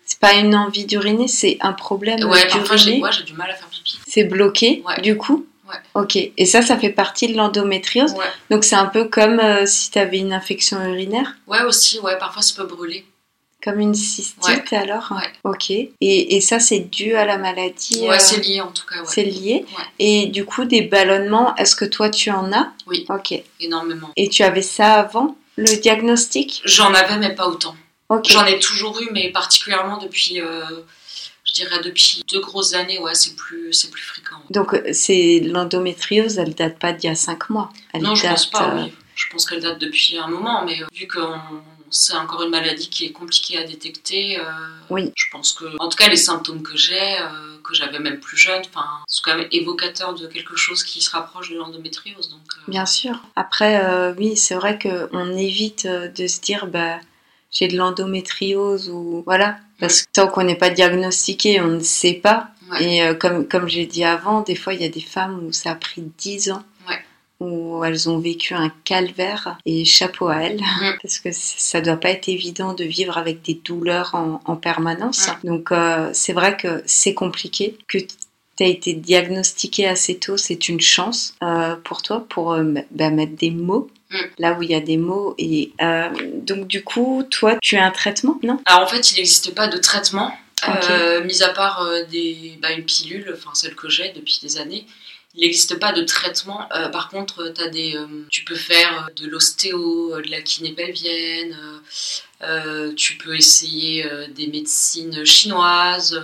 C'est 0.06 0.20
pas 0.20 0.34
une 0.34 0.56
envie 0.56 0.86
d'uriner, 0.86 1.28
c'est 1.28 1.58
un 1.62 1.74
problème. 1.74 2.24
Ouais, 2.24 2.48
parfois 2.48 2.76
j'ai 2.78 3.24
du 3.24 3.34
mal 3.34 3.50
à 3.50 3.54
faire 3.54 3.68
pipi. 3.68 4.00
C'est 4.08 4.24
bloqué, 4.24 4.84
du 5.04 5.18
coup? 5.18 5.46
Ouais. 5.68 5.76
Ok, 5.94 6.18
et 6.18 6.46
ça, 6.46 6.62
ça 6.62 6.78
fait 6.78 6.90
partie 6.90 7.28
de 7.28 7.38
l'endométriose. 7.38 8.12
Ouais. 8.14 8.26
Donc 8.50 8.66
c'est 8.66 8.76
un 8.76 8.88
peu 8.88 9.06
comme 9.06 9.40
euh, 9.40 9.66
si 9.66 9.90
tu 9.92 10.00
avais 10.00 10.18
une 10.18 10.34
infection 10.34 10.84
urinaire? 10.84 11.38
Ouais, 11.48 11.64
aussi, 11.64 12.00
ouais, 12.00 12.18
parfois 12.18 12.42
ça 12.42 12.54
peut 12.58 12.68
brûler. 12.68 13.06
Comme 13.64 13.80
une 13.80 13.94
cystite 13.94 14.74
alors? 14.74 15.14
Ouais. 15.16 15.32
Ok. 15.44 15.70
Et, 15.70 15.88
et 16.02 16.42
ça, 16.42 16.60
c'est 16.60 16.80
dû 16.80 17.14
à 17.16 17.26
la 17.26 17.38
maladie 17.38 18.02
Ouais, 18.02 18.16
euh, 18.16 18.20
c'est 18.20 18.42
lié 18.42 18.60
en 18.60 18.72
tout 18.72 18.86
cas. 18.86 18.96
C'est 19.06 19.24
lié. 19.24 19.66
Et 20.00 20.26
du 20.26 20.46
coup, 20.46 20.66
des 20.66 20.82
ballonnements, 20.82 21.56
est-ce 21.56 21.76
que 21.76 21.86
toi 21.86 22.10
tu 22.10 22.32
en 22.32 22.52
as? 22.52 22.72
Oui. 22.88 23.06
Ok. 23.08 23.40
Énormément. 23.60 24.10
Et 24.18 24.28
tu 24.30 24.44
avais 24.44 24.64
ça 24.64 24.96
avant? 24.96 25.36
Le 25.58 25.82
diagnostic 25.82 26.62
J'en 26.66 26.94
avais, 26.94 27.18
mais 27.18 27.36
pas 27.36 27.48
autant. 27.48 27.76
J'en 28.28 28.46
ai 28.46 28.60
toujours 28.60 29.00
eu, 29.02 29.10
mais 29.12 29.30
particulièrement 29.32 29.98
depuis, 29.98 30.42
euh, 30.42 30.64
je 31.46 31.54
dirais 31.54 31.82
depuis 31.84 32.24
deux 32.30 32.42
grosses 32.42 32.74
années, 32.74 33.00
ouais, 33.00 33.16
c'est 33.16 33.36
plus, 33.36 33.72
c'est 33.74 33.90
plus 33.90 34.02
fréquent. 34.02 34.42
Donc 34.50 34.80
c'est 34.92 35.40
l'endométriose, 35.40 36.38
elle 36.38 36.54
date 36.54 36.78
pas 36.78 36.92
d'il 36.92 37.08
y 37.08 37.12
a 37.12 37.16
cinq 37.16 37.50
mois. 37.50 37.72
non, 38.00 38.16
je 38.16 38.28
pense 38.28 38.50
pas. 38.50 38.76
Euh, 38.76 38.88
je 39.16 39.28
pense 39.30 39.46
qu'elle 39.46 39.62
date 39.62 39.80
depuis 39.80 40.18
un 40.18 40.28
moment, 40.28 40.66
mais 40.66 40.82
euh, 40.82 40.88
vu 40.94 41.08
que 41.08 41.20
c'est 41.90 42.16
encore 42.16 42.44
une 42.44 42.50
maladie 42.50 42.90
qui 42.90 43.06
est 43.06 43.12
compliquée 43.12 43.58
à 43.58 43.64
détecter, 43.64 44.40
oui. 44.90 45.12
je 45.16 45.26
pense 45.32 45.54
que, 45.54 45.66
en 45.80 45.90
tout 45.90 45.98
cas, 45.98 46.08
les 46.08 46.18
symptômes 46.18 46.64
que 46.64 46.78
j'ai, 46.78 47.18
que 47.72 47.78
j'avais 47.78 48.00
même 48.00 48.20
plus 48.20 48.38
jeune, 48.38 48.62
enfin, 48.68 48.86
c'est 49.08 49.24
quand 49.24 49.36
même 49.36 49.48
évocateur 49.52 50.14
de 50.14 50.28
quelque 50.28 50.56
chose 50.56 50.84
qui 50.84 51.02
se 51.02 51.10
rapproche 51.10 51.50
de 51.50 51.58
l'endométriose. 51.58 52.30
Donc, 52.30 52.42
euh. 52.58 52.62
Bien 52.68 52.86
sûr. 52.86 53.20
Après, 53.36 53.84
euh, 53.84 54.14
oui, 54.18 54.38
c'est 54.38 54.56
vrai 54.56 54.78
qu'on 54.78 55.36
évite 55.36 55.86
euh, 55.86 56.08
de 56.08 56.28
se 56.28 56.42
dire, 56.42 56.68
bah, 56.68 57.00
j'ai 57.50 57.68
de 57.68 57.78
l'endométriose 57.78 58.90
ou 58.90 59.24
voilà, 59.26 59.58
parce 59.80 60.04
que 60.04 60.08
tant 60.14 60.28
qu'on 60.28 60.44
n'est 60.44 60.56
pas 60.56 60.70
diagnostiqué, 60.70 61.62
on 61.62 61.68
ne 61.68 61.80
sait 61.80 62.14
pas. 62.14 62.50
Et 62.80 63.02
comme, 63.20 63.46
comme 63.50 63.68
j'ai 63.68 63.86
dit 63.86 64.06
avant, 64.06 64.40
des 64.42 64.56
fois, 64.56 64.74
il 64.74 64.82
y 64.82 64.86
a 64.86 64.90
des 64.90 65.02
femmes 65.02 65.46
où 65.46 65.52
ça 65.52 65.72
a 65.72 65.76
pris 65.76 66.02
10 66.18 66.52
ans 66.52 66.64
où 67.42 67.84
elles 67.84 68.08
ont 68.08 68.20
vécu 68.20 68.54
un 68.54 68.72
calvaire 68.86 69.58
et 69.66 69.84
chapeau 69.84 70.28
à 70.28 70.38
elles 70.44 70.62
mm. 70.62 70.98
parce 71.02 71.20
que 71.20 71.30
ça 71.34 71.82
doit 71.82 71.98
pas 71.98 72.12
être 72.12 72.30
évident 72.30 72.74
de 72.74 72.84
vivre 72.84 73.18
avec 73.18 73.42
des 73.42 73.56
douleurs 73.56 74.12
en, 74.14 74.56
permanence. 74.56 75.28
Mm. 75.28 75.48
Donc 75.48 75.72
euh, 75.72 76.10
c'est 76.14 76.34
vrai 76.34 76.56
que 76.56 76.84
c'est 76.86 77.16
compliqué 77.16 77.78
que 77.88 77.98
tu 77.98 78.64
as 78.64 78.68
été 78.68 78.94
diagnostiqué 78.94 79.88
assez 79.88 80.20
tôt, 80.20 80.38
c'est 80.38 80.70
une 80.70 80.82
chance 80.82 81.34
euh, 81.42 81.76
pour 81.84 82.04
toi 82.04 82.26
pour 82.30 82.54
euh, 82.54 82.64
bah, 82.92 83.10
mettre 83.10 83.36
des 83.36 83.50
mots 83.50 83.90
mm. 84.12 84.18
là 84.38 84.54
où 84.54 84.62
il 84.62 84.70
y 84.70 84.76
a 84.76 84.80
des 84.80 84.98
mots. 84.98 85.34
Et 85.40 85.74
donc, 86.36 86.68
du 86.68 86.84
coup, 86.84 87.24
toi, 87.30 87.58
tu 87.60 87.76
as 87.76 87.84
un 87.84 87.92
traitement, 87.92 88.40
non? 88.44 88.60
Alors, 88.66 88.82
en 88.84 88.88
fait, 88.88 89.12
il 89.12 89.16
n'existe 89.16 89.56
pas 89.56 89.68
de 89.68 89.78
traitement. 89.78 90.32
mis 91.26 91.42
à 91.42 91.50
part 91.50 91.84
des, 92.12 92.60
bah, 92.62 92.72
une 92.72 92.86
pilule, 92.86 93.34
enfin 93.36 93.50
celle 93.56 93.74
que 93.74 93.90
j'ai 93.90 94.12
depuis 94.14 94.40
des 94.44 94.58
années, 94.58 94.86
il 95.34 95.42
n'existe 95.42 95.80
pas 95.80 95.94
de 95.94 96.04
traitement. 96.04 96.68
par 96.92 97.10
contre, 97.10 97.54
as 97.58 97.68
des, 97.70 97.98
tu 98.30 98.44
peux 98.44 98.56
faire 98.56 99.10
de 99.16 99.28
l'ostéo, 99.28 100.20
de 100.22 100.30
la 100.30 100.42
kiné 100.42 100.74
pelvienne, 100.74 101.56
tu 102.96 103.18
peux 103.18 103.36
essayer 103.36 104.10
des 104.36 104.48
médecines 104.48 105.26
chinoises. 105.26 106.22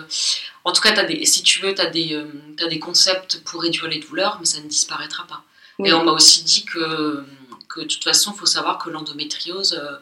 En 0.66 0.74
tout 0.74 0.82
cas, 0.82 0.94
as 0.98 1.06
des, 1.06 1.26
si 1.26 1.44
tu 1.44 1.62
veux, 1.62 1.74
tu 1.74 1.82
as, 1.82 1.86
as, 1.86 2.68
des 2.68 2.80
concepts 2.80 3.42
pour 3.46 3.62
réduire 3.62 3.88
les 3.88 4.00
douleurs, 4.00 4.38
mais 4.40 4.46
ça 4.46 4.60
ne 4.60 4.68
disparaîtra 4.68 5.26
pas. 5.26 5.44
Et 5.84 5.94
on 5.94 6.04
m'a 6.04 6.12
aussi 6.12 6.44
dit 6.44 6.66
que, 6.66 7.24
que 7.70 7.82
de 7.82 7.86
toute 7.86 8.04
façon, 8.04 8.32
il 8.34 8.40
faut 8.40 8.46
savoir 8.46 8.78
que 8.80 8.90
l'endométriose, 8.90 9.74
euh, 9.74 9.98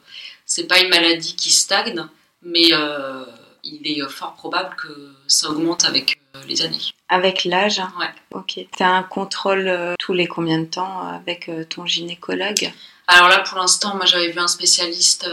c'est 0.45 0.67
pas 0.67 0.79
une 0.79 0.89
maladie 0.89 1.35
qui 1.35 1.51
stagne, 1.51 2.05
mais 2.41 2.69
euh, 2.71 3.25
il 3.63 3.85
est 3.85 4.07
fort 4.09 4.35
probable 4.35 4.75
que 4.75 5.11
ça 5.27 5.49
augmente 5.49 5.83
avec 5.85 6.11
euh, 6.11 6.15
les 6.47 6.61
années. 6.61 6.81
Avec 7.09 7.43
l'âge 7.45 7.81
Ouais. 7.99 8.09
Ok. 8.31 8.59
Tu 8.75 8.83
as 8.83 8.89
un 8.89 9.03
contrôle 9.03 9.95
tous 9.99 10.13
les 10.13 10.27
combien 10.27 10.59
de 10.59 10.65
temps 10.65 11.07
avec 11.07 11.49
ton 11.69 11.85
gynécologue? 11.85 12.71
Alors 13.07 13.29
là, 13.29 13.39
pour 13.39 13.57
l'instant, 13.59 13.95
moi 13.95 14.05
j'avais 14.05 14.31
vu 14.31 14.39
un 14.39 14.47
spécialiste 14.47 15.29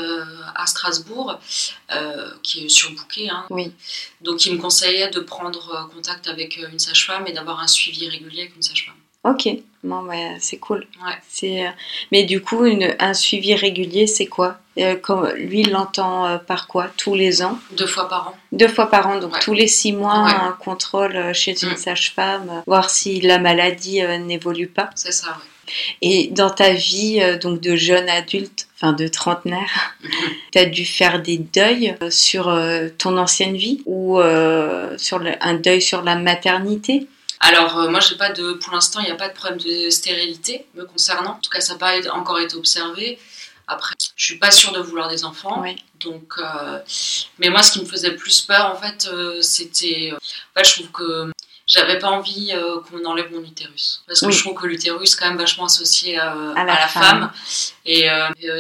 à 0.55 0.67
Strasbourg 0.67 1.39
qui 2.43 2.67
est 2.67 2.69
surbooké. 2.69 3.31
Hein. 3.31 3.47
Oui. 3.51 3.73
Donc 4.21 4.45
il 4.45 4.55
me 4.55 4.61
conseillait 4.61 5.11
de 5.11 5.21
prendre 5.21 5.89
contact 5.95 6.29
avec 6.29 6.59
une 6.59 6.79
sage-femme 6.79 7.27
et 7.27 7.33
d'avoir 7.33 7.61
un 7.61 7.67
suivi 7.67 8.09
régulier 8.09 8.43
avec 8.43 8.57
une 8.57 8.63
sage-femme. 8.63 8.95
Ok, 9.25 9.49
bon, 9.85 10.03
bah, 10.03 10.15
c'est 10.41 10.57
cool. 10.57 10.85
Ouais. 11.05 11.13
C'est, 11.29 11.65
euh, 11.65 11.71
Mais 12.11 12.25
du 12.25 12.43
coup, 12.43 12.65
une, 12.65 12.97
un 12.99 13.15
suivi 13.15 13.55
régulier, 13.55 14.09
c'est 14.09 14.27
quoi? 14.27 14.59
Euh, 14.79 14.97
Lui, 15.37 15.61
il 15.61 15.71
l'entend 15.71 16.27
euh, 16.27 16.39
par 16.39 16.67
quoi? 16.67 16.89
Tous 16.97 17.15
les 17.15 17.43
ans? 17.43 17.57
Deux 17.77 17.87
fois 17.87 18.09
par 18.09 18.29
an. 18.29 18.35
Deux 18.51 18.67
fois 18.67 18.91
par 18.91 19.07
an, 19.07 19.21
donc 19.21 19.39
tous 19.39 19.53
les 19.53 19.69
six 19.69 19.93
mois, 19.93 20.15
un 20.15 20.53
contrôle 20.53 21.33
chez 21.35 21.55
une 21.63 21.75
mm. 21.75 21.77
sage-femme, 21.77 22.63
voir 22.67 22.91
si 22.91 23.21
la 23.21 23.39
maladie 23.39 24.03
n'évolue 24.03 24.67
pas. 24.67 24.91
C'est 24.97 25.13
ça, 25.13 25.37
oui. 25.41 25.49
Et 26.03 26.29
dans 26.33 26.51
ta 26.51 26.73
vie 26.73 27.23
donc 27.41 27.61
de 27.61 27.77
jeune 27.77 28.09
adulte, 28.09 28.67
enfin 28.75 28.93
de 28.93 29.07
trentenaire, 29.07 29.95
mm-hmm. 30.03 30.33
tu 30.51 30.59
as 30.59 30.67
dû 30.67 30.85
faire 30.85 31.23
des 31.23 31.39
deuils 31.39 31.95
sur 32.11 32.53
ton 32.99 33.17
ancienne 33.17 33.57
vie 33.57 33.83
ou 33.87 34.21
sur 34.97 35.23
un 35.41 35.55
deuil 35.55 35.81
sur 35.81 36.03
la 36.03 36.17
maternité? 36.17 37.07
Alors, 37.45 37.77
euh, 37.77 37.91
moi, 37.91 37.99
j'ai 37.99 38.15
pas 38.15 38.31
de, 38.31 38.53
pour 38.53 38.73
l'instant, 38.73 39.01
il 39.01 39.07
n'y 39.07 39.11
a 39.11 39.17
pas 39.17 39.29
de 39.29 39.35
problème 39.35 39.59
de 39.59 39.91
stérilité 39.91 40.65
me 40.75 40.85
concernant. 40.85 41.33
En 41.33 41.41
tout 41.41 41.51
cas, 41.51 41.61
ça 41.61 41.73
n'a 41.73 41.79
pas 41.81 41.93
encore 42.13 42.39
été 42.39 42.55
observé. 42.55 43.19
Après, 43.67 43.95
je 44.15 44.25
suis 44.25 44.39
pas 44.39 44.53
sûre 44.53 44.73
de 44.73 44.79
vouloir 44.79 45.09
des 45.09 45.25
enfants. 45.25 45.65
Donc, 45.99 46.35
euh, 46.39 46.79
mais 47.41 47.51
moi, 47.51 47.63
ce 47.65 47.73
qui 47.73 47.81
me 47.81 47.85
faisait 47.85 48.13
plus 48.13 48.43
peur, 48.43 48.67
en 48.67 48.77
fait, 48.77 49.09
euh, 49.13 49.43
c'était. 49.43 50.13
En 50.15 50.59
fait, 50.61 50.69
je 50.69 50.75
trouve 50.75 50.93
que 50.93 51.33
j'avais 51.73 51.99
pas 51.99 52.09
envie 52.09 52.53
qu'on 52.89 53.05
enlève 53.05 53.33
mon 53.33 53.43
utérus. 53.43 54.03
Parce 54.07 54.21
que 54.21 54.31
je 54.31 54.39
trouve 54.41 54.61
que 54.61 54.67
l'utérus, 54.67 55.15
est 55.15 55.17
quand 55.19 55.29
même 55.29 55.39
vachement 55.39 55.65
associé 55.65 56.19
à, 56.19 56.65
la, 56.65 56.89
femme. 56.89 57.31
Et 57.85 58.07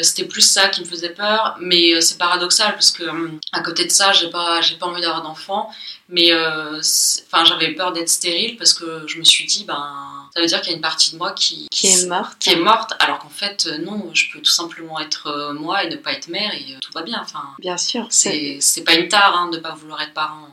c'était 0.02 0.24
plus 0.24 0.40
ça 0.40 0.68
qui 0.68 0.80
me 0.80 0.86
faisait 0.86 1.10
peur. 1.10 1.56
Mais 1.60 2.00
c'est 2.00 2.18
paradoxal 2.18 2.72
parce 2.72 2.90
que, 2.90 3.04
à 3.52 3.60
côté 3.60 3.84
de 3.84 3.90
ça, 3.90 4.12
j'ai 4.12 4.30
pas, 4.30 4.60
j'ai 4.60 4.76
pas 4.76 4.86
envie 4.86 5.02
d'avoir 5.02 5.22
d'enfants. 5.22 5.70
Mais 6.12 6.30
euh, 6.30 6.78
enfin, 7.26 7.44
j'avais 7.44 7.72
peur 7.72 7.92
d'être 7.92 8.10
stérile 8.10 8.58
parce 8.58 8.74
que 8.74 9.04
je 9.06 9.18
me 9.18 9.24
suis 9.24 9.46
dit, 9.46 9.64
ben, 9.64 10.28
ça 10.34 10.42
veut 10.42 10.46
dire 10.46 10.60
qu'il 10.60 10.70
y 10.70 10.74
a 10.74 10.76
une 10.76 10.82
partie 10.82 11.12
de 11.12 11.16
moi 11.16 11.32
qui, 11.32 11.68
qui 11.70 11.86
est 11.86 12.06
morte. 12.06 12.36
Qui 12.38 12.50
est 12.50 12.56
morte, 12.56 12.92
alors 12.98 13.18
qu'en 13.18 13.30
fait, 13.30 13.66
euh, 13.66 13.78
non, 13.78 14.10
je 14.12 14.30
peux 14.30 14.40
tout 14.40 14.50
simplement 14.50 15.00
être 15.00 15.28
euh, 15.28 15.54
moi 15.54 15.84
et 15.84 15.88
ne 15.88 15.96
pas 15.96 16.12
être 16.12 16.28
mère 16.28 16.52
et 16.52 16.76
tout 16.82 16.92
va 16.92 17.00
bien. 17.00 17.18
Enfin, 17.22 17.44
bien 17.58 17.78
sûr. 17.78 18.06
C'est 18.10 18.84
pas 18.84 18.94
une 18.94 19.08
tare 19.08 19.34
hein, 19.34 19.48
de 19.50 19.56
ne 19.56 19.62
pas 19.62 19.72
vouloir 19.72 20.02
être 20.02 20.12
parent. 20.12 20.48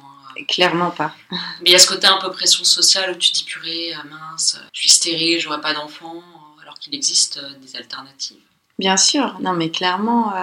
Clairement 0.47 0.91
pas. 0.91 1.13
Mais 1.31 1.69
il 1.69 1.71
y 1.71 1.75
a 1.75 1.79
ce 1.79 1.87
côté 1.87 2.07
un 2.07 2.17
peu 2.17 2.31
pression 2.31 2.63
sociale 2.63 3.11
où 3.11 3.15
tu 3.15 3.31
dis 3.31 3.43
purée, 3.43 3.93
mince, 4.09 4.57
je 4.73 4.79
suis 4.79 4.89
stérile, 4.89 5.39
j'aurai 5.39 5.61
pas 5.61 5.73
d'enfant, 5.73 6.23
alors 6.61 6.79
qu'il 6.79 6.95
existe 6.95 7.41
des 7.61 7.75
alternatives. 7.75 8.37
Bien 8.77 8.95
sûr, 8.95 9.37
non 9.41 9.53
mais 9.53 9.69
clairement, 9.69 10.33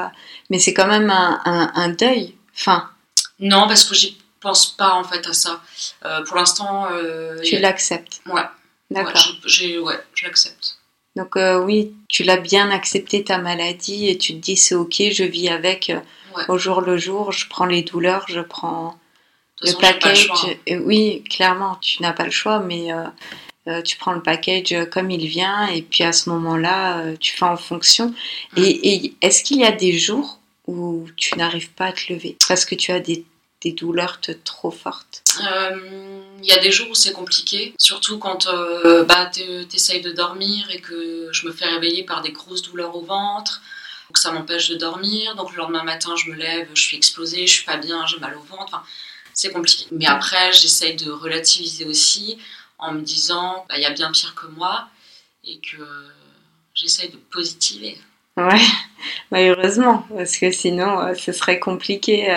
mais 0.51 0.59
c'est 0.59 0.75
quand 0.75 0.87
même 0.87 1.11
un, 1.11 1.41
un, 1.45 1.73
un 1.75 1.89
deuil. 1.89 2.35
Enfin. 2.55 2.91
Non, 3.39 3.67
parce 3.67 3.85
que 3.85 3.95
j'ai 3.95 4.17
pense 4.47 4.67
pas 4.67 4.95
en 4.95 5.05
fait 5.05 5.27
à 5.27 5.33
ça. 5.33 5.61
Euh, 6.05 6.25
pour 6.25 6.37
l'instant. 6.37 6.87
Euh, 6.93 7.41
tu 7.43 7.59
l'acceptes 7.59 8.21
Ouais. 8.27 8.43
D'accord. 8.91 9.15
Ouais, 9.45 9.79
ouais, 9.79 10.01
je 10.15 10.25
l'accepte. 10.25 10.79
Donc 11.17 11.37
euh, 11.37 11.59
oui, 11.59 11.95
tu 12.09 12.23
l'as 12.23 12.37
bien 12.37 12.71
accepté 12.71 13.25
ta 13.25 13.39
maladie 13.39 14.09
et 14.09 14.19
tu 14.19 14.35
te 14.35 14.39
dis 14.39 14.57
c'est 14.57 14.75
ok, 14.75 15.03
je 15.11 15.25
vis 15.25 15.49
avec 15.49 15.93
au 16.49 16.59
jour 16.59 16.83
le 16.83 16.99
jour, 16.99 17.33
je 17.33 17.49
prends 17.49 17.65
les 17.65 17.83
douleurs, 17.83 18.27
je 18.29 18.41
prends 18.41 18.99
le 19.63 19.73
package. 19.81 20.29
Hein. 20.31 20.81
oui, 20.83 21.25
clairement, 21.31 21.77
tu 21.81 22.03
n'as 22.03 22.13
pas 22.13 22.25
le 22.25 22.31
choix, 22.31 22.61
mais 22.61 22.89
tu 23.85 23.97
prends 23.97 24.13
le 24.13 24.23
package 24.23 24.75
comme 24.91 25.11
il 25.11 25.27
vient 25.27 25.67
et 25.69 25.83
puis 25.83 26.05
à 26.05 26.13
ce 26.13 26.29
moment-là, 26.31 27.15
tu 27.19 27.35
fais 27.35 27.45
en 27.45 27.57
fonction. 27.57 28.15
Mm. 28.57 28.63
Et, 28.63 28.89
et 28.89 29.15
est-ce 29.23 29.43
qu'il 29.43 29.59
y 29.59 29.65
a 29.65 29.73
des 29.73 29.99
jours 29.99 30.39
où 30.67 31.07
tu 31.17 31.37
n'arrives 31.37 31.71
pas 31.71 31.87
à 31.87 31.93
te 31.93 32.13
lever 32.13 32.37
parce 32.49 32.65
que 32.65 32.75
tu 32.75 32.93
as 32.93 33.01
des 33.01 33.25
des 33.63 33.73
douleurs 33.73 34.21
trop 34.45 34.71
fortes? 34.71 35.23
Il 35.41 35.47
euh, 35.47 35.79
y 36.43 36.53
a 36.53 36.59
des 36.59 36.71
jours 36.71 36.89
où 36.91 36.95
c'est 36.95 37.13
compliqué, 37.13 37.75
surtout 37.79 38.19
quand 38.19 38.47
euh, 38.47 39.05
bah, 39.05 39.27
tu 39.27 39.43
essayes 39.75 40.03
de 40.03 40.13
dormir 40.13 40.71
et 40.71 40.81
que 40.81 41.29
je 41.33 41.47
me 41.47 41.53
fais 41.53 41.67
réveiller 41.67 42.05
par 42.05 42.23
des 42.23 42.33
grosses 42.33 42.63
douleurs 42.63 42.95
au 42.95 43.03
ventre. 43.03 43.63
Donc 44.09 44.19
ça 44.19 44.31
m'empêche 44.31 44.69
de 44.69 44.77
dormir. 44.77 45.35
Donc 45.35 45.53
le 45.53 45.59
lendemain 45.59 45.83
matin, 45.83 46.15
je 46.17 46.31
me 46.31 46.37
lève, 46.37 46.69
je 46.75 46.83
suis 46.83 46.97
explosée, 46.97 47.47
je 47.47 47.53
suis 47.53 47.65
pas 47.65 47.77
bien, 47.77 48.07
j'ai 48.07 48.19
mal 48.19 48.37
au 48.37 48.43
ventre. 48.43 48.65
Enfin, 48.67 48.83
c'est 49.37 49.53
compliqué. 49.53 49.87
Mais 49.93 50.07
après, 50.07 50.53
j'essaye 50.53 50.97
de 50.97 51.09
relativiser 51.13 51.85
aussi 51.85 52.39
en 52.79 52.93
me 52.93 53.03
disant, 53.03 53.65
bah, 53.69 53.77
il 53.77 53.83
y 53.83 53.87
a 53.87 53.93
bien 53.93 54.11
pire 54.11 54.35
que 54.35 54.47
moi 54.49 54.89
et 55.45 55.61
que 55.61 55.83
j'essaye 56.75 57.11
de 57.11 57.17
positiver. 57.17 57.97
Ouais, 58.37 58.61
bah, 59.31 59.41
heureusement, 59.41 60.05
parce 60.13 60.37
que 60.37 60.51
sinon, 60.51 60.99
euh, 60.99 61.15
ce 61.15 61.31
serait 61.31 61.61
compliqué 61.61 62.29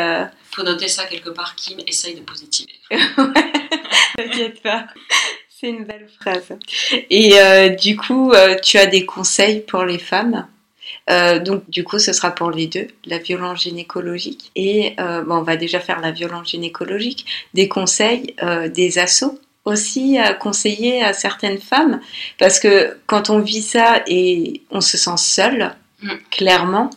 faut 0.51 0.63
noter 0.63 0.87
ça 0.87 1.05
quelque 1.05 1.29
part. 1.29 1.55
Kim 1.55 1.79
essaye 1.87 2.15
de 2.15 2.21
positiver. 2.21 2.73
T'inquiète 4.17 4.61
pas. 4.61 4.87
C'est 5.49 5.69
une 5.69 5.85
belle 5.85 6.09
phrase. 6.19 6.57
Et 7.09 7.39
euh, 7.39 7.69
du 7.69 7.97
coup, 7.97 8.31
euh, 8.31 8.55
tu 8.61 8.77
as 8.77 8.85
des 8.85 9.05
conseils 9.05 9.61
pour 9.61 9.83
les 9.83 9.99
femmes? 9.99 10.47
Euh, 11.09 11.39
donc 11.39 11.69
du 11.69 11.83
coup, 11.83 11.99
ce 11.99 12.13
sera 12.13 12.31
pour 12.31 12.51
les 12.51 12.67
deux, 12.67 12.87
la 13.05 13.17
violence 13.17 13.63
gynécologique 13.63 14.51
et 14.55 14.95
bon, 14.97 15.37
on 15.37 15.41
va 15.43 15.57
déjà 15.57 15.79
faire 15.79 15.99
la 16.01 16.11
violence 16.11 16.49
gynécologique, 16.49 17.25
des 17.53 17.67
conseils, 17.67 18.35
des 18.73 18.99
assauts 18.99 19.39
aussi 19.65 20.17
à 20.17 20.33
conseiller 20.33 21.03
à 21.03 21.13
certaines 21.13 21.59
femmes 21.59 21.99
parce 22.37 22.59
que 22.59 22.97
quand 23.07 23.29
on 23.29 23.39
vit 23.39 23.61
ça 23.61 24.03
et 24.07 24.61
on 24.71 24.81
se 24.81 24.97
sent 24.97 25.17
seul, 25.17 25.75
mm. 26.01 26.09
clairement, 26.31 26.89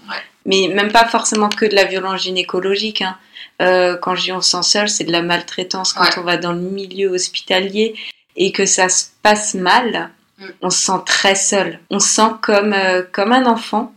mais 0.46 0.68
même 0.68 0.92
pas 0.92 1.06
forcément 1.06 1.48
que 1.48 1.66
de 1.66 1.74
la 1.74 1.84
violence 1.84 2.22
gynécologique. 2.22 3.02
Hein. 3.02 3.16
Euh, 3.60 3.96
quand 3.96 4.14
je 4.14 4.22
dis 4.22 4.32
on 4.32 4.40
se 4.40 4.50
sent 4.50 4.62
seul, 4.62 4.88
c'est 4.88 5.04
de 5.04 5.12
la 5.12 5.22
maltraitance 5.22 5.92
quand 5.92 6.18
on 6.18 6.22
va 6.22 6.36
dans 6.36 6.52
le 6.52 6.60
milieu 6.60 7.08
hospitalier 7.08 7.94
et 8.36 8.52
que 8.52 8.66
ça 8.66 8.88
se 8.88 9.06
passe 9.22 9.54
mal. 9.54 10.10
Mm. 10.42 10.46
On 10.62 10.70
se 10.70 10.78
sent 10.78 11.00
très 11.06 11.34
seul. 11.34 11.80
On 11.90 11.98
se 11.98 12.08
sent 12.08 12.30
comme, 12.42 12.72
euh, 12.72 13.02
comme 13.10 13.32
un 13.32 13.46
enfant 13.46 13.94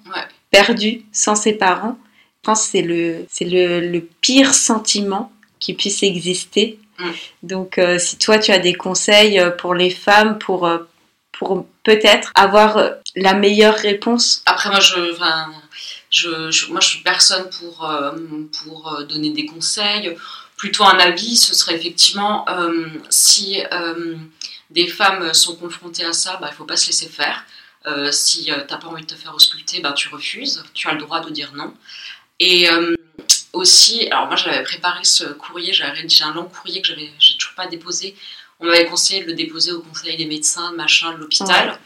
perdu 0.52 1.04
sans 1.12 1.36
ses 1.36 1.54
parents. 1.54 1.98
Je 2.44 2.52
pense 2.52 2.66
que 2.66 2.72
c'est 2.72 2.82
le, 2.82 3.26
c'est 3.30 3.46
le, 3.46 3.82
le, 3.82 4.02
pire 4.22 4.54
sentiment 4.54 5.32
qui 5.60 5.74
puisse 5.74 6.04
exister. 6.04 6.80
Mm. 7.00 7.10
Donc, 7.44 7.78
euh, 7.78 8.00
si 8.00 8.18
toi 8.18 8.40
tu 8.40 8.52
as 8.52 8.60
des 8.60 8.74
conseils 8.74 9.42
pour 9.58 9.74
les 9.74 9.90
femmes, 9.90 10.38
pour, 10.38 10.70
pour 11.32 11.66
peut-être 11.84 12.32
avoir 12.36 12.80
la 13.16 13.34
meilleure 13.34 13.76
réponse. 13.76 14.42
Après, 14.46 14.70
moi, 14.70 14.80
je, 14.80 15.14
je, 16.52 16.72
moi, 16.72 16.80
je 16.82 16.88
suis 16.88 17.04
personne 17.04 17.50
pour, 17.60 17.90
euh, 17.90 18.12
pour 18.64 18.94
euh, 18.94 19.04
donner 19.04 19.32
des 19.32 19.46
conseils. 19.46 20.16
Plutôt 20.58 20.84
un 20.84 20.98
avis, 21.00 21.36
ce 21.36 21.54
serait 21.54 21.76
effectivement 21.76 22.46
euh, 22.50 22.88
si 23.10 23.62
des 24.76 24.88
femmes 24.88 25.34
sont 25.34 25.56
confrontées 25.56 26.06
à 26.06 26.14
ça, 26.14 26.38
bah, 26.38 26.48
il 26.50 26.52
ne 26.52 26.56
faut 26.56 26.66
pas 26.66 26.78
se 26.78 26.88
laisser 26.88 27.10
faire. 27.10 27.46
si 28.12 28.46
tu 28.46 28.52
n'as 28.52 28.64
pas 28.64 28.88
envie 28.88 29.02
de 29.04 29.08
te 29.08 29.16
faire 29.16 29.34
ausculter, 29.34 29.80
bah, 29.80 29.94
tu 29.94 30.10
refuses. 30.10 30.64
Tu 30.74 30.88
as 30.88 30.94
le 30.94 31.00
droit 31.00 31.22
de 31.22 31.32
dire 31.32 31.54
non. 31.54 31.74
Et 32.40 32.68
aussi, 33.54 34.08
alors 34.08 34.28
moi 34.28 34.36
j'avais 34.36 34.64
préparé 34.64 35.04
ce 35.04 35.24
courrier, 35.24 35.74
j'avais 35.74 35.92
rédigé 35.92 36.24
un 36.24 36.34
long 36.34 36.46
courrier 36.46 36.82
que 36.82 36.88
j'avais, 36.88 37.12
j'ai 37.20 37.38
toujours 37.38 37.56
pas 37.56 37.68
déposé. 37.68 38.16
On 38.60 38.66
m'avait 38.66 38.86
conseillé 38.86 39.22
de 39.22 39.28
le 39.28 39.34
déposer 39.34 39.72
au 39.72 39.82
conseil 39.82 40.18
des 40.18 40.26
médecins, 40.26 40.72
machin, 40.74 41.14
de 41.14 41.18
l'hôpital. 41.18 41.80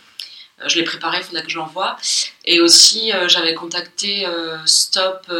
Euh, 0.61 0.67
je 0.67 0.77
l'ai 0.77 0.83
préparé, 0.83 1.17
il 1.19 1.23
faudrait 1.23 1.43
que 1.43 1.49
je 1.49 1.57
l'envoie. 1.57 1.97
Et 2.45 2.59
aussi, 2.61 3.11
euh, 3.11 3.27
j'avais 3.27 3.53
contacté 3.53 4.25
euh, 4.25 4.57
Stop 4.65 5.31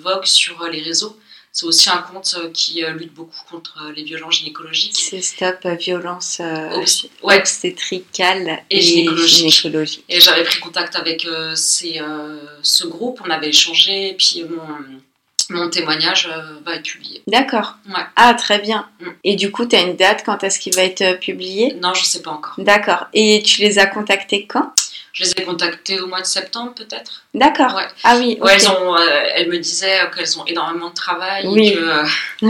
Vogue 0.00 0.24
sur 0.24 0.66
les 0.68 0.82
réseaux. 0.82 1.18
C'est 1.52 1.66
aussi 1.66 1.90
un 1.90 1.98
compte 1.98 2.36
qui 2.54 2.82
lutte 2.82 3.12
beaucoup 3.12 3.42
contre 3.50 3.90
les 3.94 4.04
violences 4.04 4.38
gynécologiques. 4.38 4.96
C'est 4.96 5.20
Stop 5.20 5.66
Violence 5.78 6.40
obstétricale 7.22 8.62
et, 8.70 8.80
gynécologique. 8.80 10.04
Et 10.08 10.20
j'avais 10.20 10.44
pris 10.44 10.60
contact 10.60 10.94
avec 10.96 11.26
ces, 11.54 12.00
ce 12.62 12.86
groupe, 12.86 13.20
on 13.26 13.30
avait 13.30 13.48
échangé, 13.48 14.10
et 14.10 14.14
puis 14.14 14.44
mon 15.50 15.68
témoignage 15.68 16.30
va 16.64 16.76
être 16.76 16.84
publié. 16.84 17.22
D'accord. 17.26 17.76
Ah, 18.16 18.34
très 18.34 18.60
bien. 18.60 18.88
Mm. 19.00 19.08
Et 19.24 19.36
du 19.36 19.50
coup, 19.50 19.66
tu 19.66 19.76
as 19.76 19.82
une 19.82 19.96
date 19.96 20.22
quand 20.24 20.42
est-ce 20.44 20.58
qu'il 20.58 20.74
va 20.74 20.82
être 20.82 21.18
publié? 21.18 21.74
Non, 21.82 21.92
je 21.94 22.02
ne 22.02 22.06
sais 22.06 22.22
pas 22.22 22.30
encore. 22.30 22.54
D'accord. 22.58 23.06
Et 23.12 23.42
tu 23.44 23.60
les 23.62 23.78
as 23.78 23.86
contactés 23.86 24.46
quand? 24.46 24.72
Je 25.12 25.24
les 25.24 25.30
ai 25.32 25.42
contactées 25.44 26.00
au 26.00 26.06
mois 26.06 26.20
de 26.20 26.26
septembre, 26.26 26.74
peut-être. 26.74 27.24
D'accord. 27.34 27.80
Ah 28.04 28.16
oui. 28.18 28.38
elles, 28.48 28.68
ont, 28.68 28.96
elles 28.96 29.48
me 29.48 29.58
disaient 29.58 29.98
qu'elles 30.14 30.38
ont 30.38 30.44
énormément 30.46 30.90
de 30.90 30.94
travail. 30.94 31.46
Oui. 31.46 31.76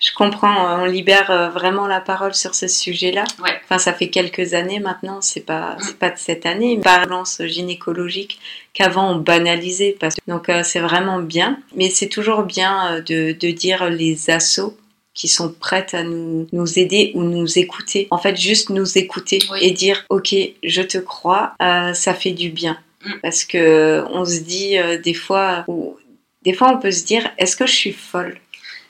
Je 0.00 0.12
comprends, 0.14 0.82
on 0.82 0.84
libère 0.84 1.30
euh, 1.30 1.48
vraiment 1.48 1.86
la 1.86 2.00
parole 2.00 2.34
sur 2.34 2.54
ce 2.54 2.68
sujet-là. 2.68 3.24
Enfin, 3.64 3.78
ça 3.78 3.92
fait 3.92 4.08
quelques 4.08 4.54
années 4.54 4.78
maintenant, 4.78 5.20
c'est 5.20 5.44
pas, 5.44 5.76
mm. 5.76 5.92
pas 5.98 6.10
de 6.10 6.18
cette 6.18 6.46
année, 6.46 6.72
une 6.72 6.82
violence 6.82 7.42
gynécologique 7.44 8.38
qu'avant 8.74 9.10
on 9.10 9.16
banalisait. 9.16 9.96
Parce... 9.98 10.14
Donc 10.28 10.48
euh, 10.48 10.62
c'est 10.62 10.78
vraiment 10.78 11.18
bien, 11.18 11.58
mais 11.74 11.90
c'est 11.90 12.08
toujours 12.08 12.44
bien 12.44 12.92
euh, 12.92 13.00
de, 13.00 13.36
de 13.38 13.50
dire 13.50 13.90
les 13.90 14.30
assauts 14.30 14.76
qui 15.18 15.28
sont 15.28 15.52
prêtes 15.52 15.94
à 15.94 16.02
nous, 16.02 16.46
nous 16.52 16.78
aider 16.78 17.12
ou 17.14 17.22
nous 17.22 17.58
écouter. 17.58 18.06
En 18.10 18.18
fait, 18.18 18.36
juste 18.36 18.70
nous 18.70 18.96
écouter 18.96 19.40
et 19.60 19.72
dire, 19.72 20.04
ok, 20.08 20.34
je 20.62 20.82
te 20.82 20.98
crois, 20.98 21.54
ça 21.58 22.14
fait 22.14 22.30
du 22.30 22.50
bien. 22.50 22.78
Mm. 23.04 23.12
Parce 23.22 23.44
que 23.44 24.04
on 24.10 24.24
se 24.24 24.40
dit 24.40 24.76
des 25.02 25.14
fois, 25.14 25.64
ou, 25.68 25.96
des 26.42 26.52
fois 26.52 26.72
on 26.74 26.78
peut 26.78 26.92
se 26.92 27.04
dire, 27.04 27.28
est-ce 27.36 27.56
que 27.56 27.66
je 27.66 27.74
suis 27.74 27.92
folle? 27.92 28.38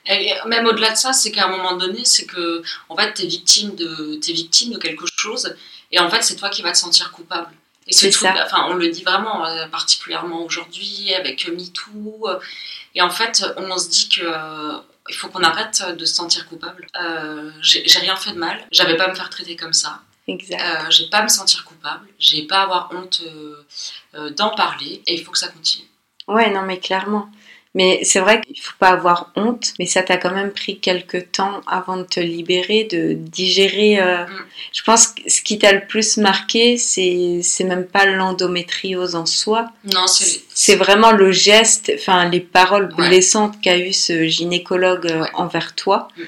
Et 0.07 0.31
même 0.47 0.65
au-delà 0.65 0.91
de 0.91 0.97
ça, 0.97 1.13
c'est 1.13 1.31
qu'à 1.31 1.45
un 1.45 1.51
moment 1.51 1.75
donné, 1.75 2.01
c'est 2.03 2.25
que 2.25 2.63
en 2.87 2.95
fait, 2.95 3.13
tu 3.13 3.23
es 3.23 3.27
victime 3.27 3.75
de 3.75 4.19
victime 4.31 4.71
de 4.73 4.77
quelque 4.77 5.05
chose 5.17 5.55
et 5.91 5.99
en 5.99 6.09
fait, 6.09 6.23
c'est 6.23 6.35
toi 6.35 6.49
qui 6.49 6.61
vas 6.61 6.71
te 6.71 6.77
sentir 6.77 7.11
coupable. 7.11 7.51
Et 7.87 7.93
c'est 7.93 8.11
ça. 8.11 8.35
Enfin, 8.45 8.67
on 8.69 8.75
le 8.75 8.89
dit 8.89 9.03
vraiment 9.03 9.45
euh, 9.45 9.67
particulièrement 9.67 10.43
aujourd'hui 10.43 11.13
avec 11.15 11.47
MeToo. 11.47 12.27
Euh, 12.27 12.39
et 12.93 13.01
en 13.01 13.09
fait, 13.09 13.43
on 13.57 13.77
se 13.77 13.89
dit 13.89 14.09
que 14.09 14.21
euh, 14.23 14.77
il 15.09 15.15
faut 15.15 15.29
qu'on 15.29 15.43
arrête 15.43 15.83
de 15.97 16.05
se 16.05 16.15
sentir 16.15 16.47
coupable. 16.47 16.87
j'ai 17.61 17.99
rien 17.99 18.15
fait 18.15 18.31
de 18.31 18.37
mal. 18.37 18.65
J'avais 18.71 18.95
pas 18.95 19.05
à 19.05 19.09
me 19.09 19.15
faire 19.15 19.29
traiter 19.29 19.55
comme 19.55 19.73
ça. 19.73 20.01
Exact. 20.27 20.91
j'ai 20.91 21.09
pas 21.09 21.19
à 21.19 21.23
me 21.23 21.27
sentir 21.27 21.65
coupable. 21.65 22.07
J'ai 22.19 22.43
pas 22.43 22.59
à 22.59 22.63
avoir 22.63 22.91
honte 22.93 23.21
d'en 24.13 24.49
parler. 24.55 25.01
Et 25.07 25.15
il 25.15 25.23
faut 25.23 25.31
que 25.31 25.39
ça 25.39 25.47
continue. 25.47 25.87
Ouais, 26.27 26.51
non, 26.51 26.61
mais 26.61 26.79
clairement. 26.79 27.29
Mais 27.75 27.99
c'est 28.03 28.19
vrai 28.19 28.41
qu'il 28.41 28.55
ne 28.57 28.61
faut 28.61 28.77
pas 28.79 28.89
avoir 28.89 29.31
honte, 29.35 29.73
mais 29.77 29.85
ça 29.85 30.01
t'a 30.01 30.17
quand 30.17 30.33
même 30.33 30.51
pris 30.51 30.79
quelques 30.79 31.31
temps 31.31 31.61
avant 31.67 31.97
de 31.97 32.03
te 32.03 32.19
libérer, 32.19 32.85
de 32.85 33.13
digérer. 33.13 33.99
Euh, 33.99 34.25
mm. 34.25 34.45
Je 34.73 34.83
pense 34.83 35.07
que 35.07 35.21
ce 35.29 35.41
qui 35.41 35.59
t'a 35.59 35.71
le 35.71 35.85
plus 35.85 36.17
marqué, 36.17 36.77
c'est 36.77 37.41
c'est 37.43 37.63
même 37.65 37.85
pas 37.85 38.05
l'endométriose 38.05 39.13
en 39.15 39.27
soi. 39.27 39.71
Non, 39.93 40.07
c'est 40.07 40.41
c'est 40.51 40.75
vraiment 40.75 41.11
le 41.11 41.31
geste, 41.31 41.91
enfin 41.93 42.27
les 42.27 42.39
paroles 42.39 42.93
blessantes 42.95 43.61
qu'a 43.61 43.77
eu 43.77 43.93
ce 43.93 44.25
gynécologue 44.25 45.05
euh, 45.05 45.25
envers 45.35 45.75
toi. 45.75 46.07
Mm. 46.17 46.21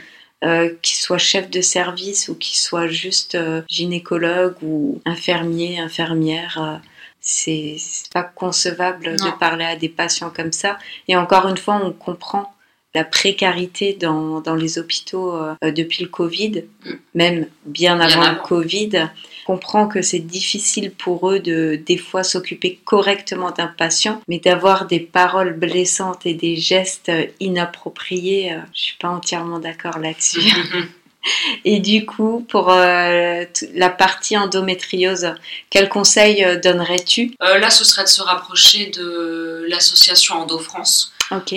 Euh, 0.43 0.73
qu'il 0.82 0.97
soit 0.97 1.19
chef 1.19 1.51
de 1.51 1.62
service 1.62 2.27
ou 2.27 2.34
qu'il 2.34 2.58
soit 2.58 2.88
juste 2.88 3.36
euh, 3.36 3.62
gynécologue 3.69 4.56
ou 4.63 4.99
infirmier, 5.06 5.80
infirmière 5.80 6.82
c'est 7.21 7.77
pas 8.12 8.23
concevable 8.23 9.15
de 9.15 9.39
parler 9.39 9.65
à 9.65 9.75
des 9.75 9.89
patients 9.89 10.31
comme 10.36 10.51
ça. 10.51 10.77
Et 11.07 11.15
encore 11.15 11.47
une 11.47 11.57
fois, 11.57 11.79
on 11.84 11.91
comprend 11.91 12.53
la 12.93 13.05
précarité 13.05 13.93
dans, 13.93 14.41
dans 14.41 14.55
les 14.55 14.77
hôpitaux 14.77 15.34
euh, 15.36 15.71
depuis 15.71 16.03
le 16.03 16.10
Covid, 16.10 16.63
mm. 16.86 16.91
même 17.15 17.47
bien 17.65 17.99
avant, 17.99 18.29
le 18.29 18.39
Covid. 18.39 19.10
On 19.47 19.53
comprend 19.53 19.88
que 19.88 20.01
c'est 20.01 20.19
difficile 20.19 20.91
pour 20.91 21.29
eux 21.29 21.39
de 21.39 21.81
des 21.86 21.97
fois 21.97 22.23
s'occuper 22.23 22.79
correctement 22.84 23.51
d'un 23.51 23.67
patient, 23.67 24.21
mais 24.27 24.39
d'avoir 24.39 24.88
des 24.88 24.99
paroles 24.99 25.53
blessantes 25.53 26.25
et 26.25 26.34
des 26.34 26.57
gestes 26.57 27.12
inappropriés, 27.39 28.53
euh, 28.53 28.60
je 28.73 28.81
suis 28.81 28.97
pas 28.97 29.10
entièrement 29.10 29.60
d'accord 29.60 29.99
là-dessus. 29.99 30.41
Et 31.65 31.79
du 31.79 32.05
coup, 32.05 32.45
pour 32.49 32.71
euh, 32.71 33.45
la 33.73 33.89
partie 33.89 34.38
endométriose, 34.38 35.34
quel 35.69 35.89
conseil 35.89 36.43
euh, 36.43 36.60
donnerais-tu? 36.60 37.36
Euh, 37.41 37.57
Là, 37.60 37.69
ce 37.69 37.84
serait 37.84 38.03
de 38.03 38.10
se 38.10 38.21
rapprocher 38.21 38.88
de 38.88 39.65
l'association 39.69 40.36
Endo 40.36 40.57
France. 40.60 41.13
Ok. 41.31 41.55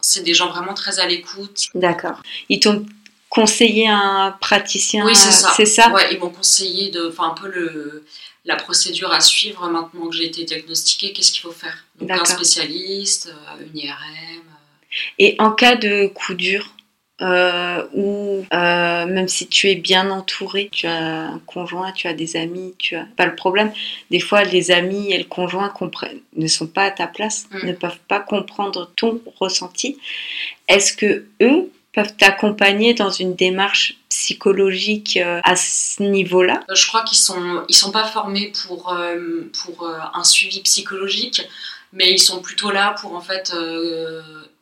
c'est 0.00 0.24
des 0.24 0.34
gens 0.34 0.48
vraiment 0.48 0.74
très 0.74 0.98
à 0.98 1.06
l'écoute. 1.06 1.66
D'accord. 1.74 2.20
Ils 2.48 2.58
t'ont 2.58 2.84
conseillé 3.28 3.86
un 3.88 4.36
praticien 4.40 5.06
Oui, 5.06 5.14
c'est 5.14 5.30
ça. 5.30 5.52
C'est 5.56 5.66
ça? 5.66 5.90
Ouais, 5.90 6.12
ils 6.12 6.18
m'ont 6.18 6.30
conseillé 6.30 6.90
de, 6.90 7.14
un 7.20 7.30
peu 7.30 7.46
le, 7.48 8.04
la 8.44 8.56
procédure 8.56 9.12
à 9.12 9.20
suivre 9.20 9.68
maintenant 9.68 10.08
que 10.08 10.16
j'ai 10.16 10.24
été 10.24 10.42
diagnostiquée. 10.42 11.12
Qu'est-ce 11.12 11.30
qu'il 11.30 11.42
faut 11.42 11.52
faire? 11.52 11.84
Donc, 12.00 12.10
un 12.10 12.24
spécialiste, 12.24 13.32
une 13.60 13.78
IRM. 13.78 14.42
Et 15.20 15.36
en 15.38 15.52
cas 15.52 15.76
de 15.76 16.08
coup 16.08 16.34
dur 16.34 16.74
euh, 17.22 17.86
ou 17.92 18.46
euh, 18.52 19.06
même 19.06 19.28
si 19.28 19.46
tu 19.46 19.68
es 19.68 19.74
bien 19.74 20.10
entouré, 20.10 20.70
tu 20.72 20.86
as 20.86 21.28
un 21.28 21.38
conjoint, 21.40 21.92
tu 21.92 22.06
as 22.06 22.14
des 22.14 22.36
amis, 22.36 22.74
tu 22.78 22.96
as 22.96 23.06
pas 23.16 23.26
le 23.26 23.34
problème. 23.34 23.72
Des 24.10 24.20
fois, 24.20 24.42
les 24.44 24.70
amis 24.70 25.12
et 25.12 25.18
le 25.18 25.24
conjoint 25.24 25.68
comprennent, 25.68 26.20
ne 26.36 26.46
sont 26.46 26.66
pas 26.66 26.84
à 26.84 26.90
ta 26.90 27.06
place, 27.06 27.46
mm. 27.50 27.66
ne 27.66 27.72
peuvent 27.72 27.98
pas 28.08 28.20
comprendre 28.20 28.90
ton 28.96 29.20
ressenti. 29.38 29.98
Est-ce 30.68 30.94
que 30.94 31.26
eux 31.42 31.70
peuvent 31.92 32.16
t'accompagner 32.16 32.94
dans 32.94 33.10
une 33.10 33.34
démarche 33.34 33.96
psychologique 34.08 35.18
euh, 35.18 35.40
à 35.44 35.56
ce 35.56 36.02
niveau-là? 36.02 36.60
Je 36.72 36.86
crois 36.86 37.02
qu'ils 37.02 37.18
sont 37.18 37.64
ils 37.68 37.76
sont 37.76 37.90
pas 37.92 38.04
formés 38.04 38.52
pour 38.64 38.96
pour 39.62 39.86
un 40.14 40.24
suivi 40.24 40.60
psychologique, 40.60 41.46
mais 41.92 42.10
ils 42.10 42.18
sont 42.18 42.40
plutôt 42.40 42.70
là 42.70 42.94
pour 42.98 43.14
en 43.14 43.20
fait 43.20 43.52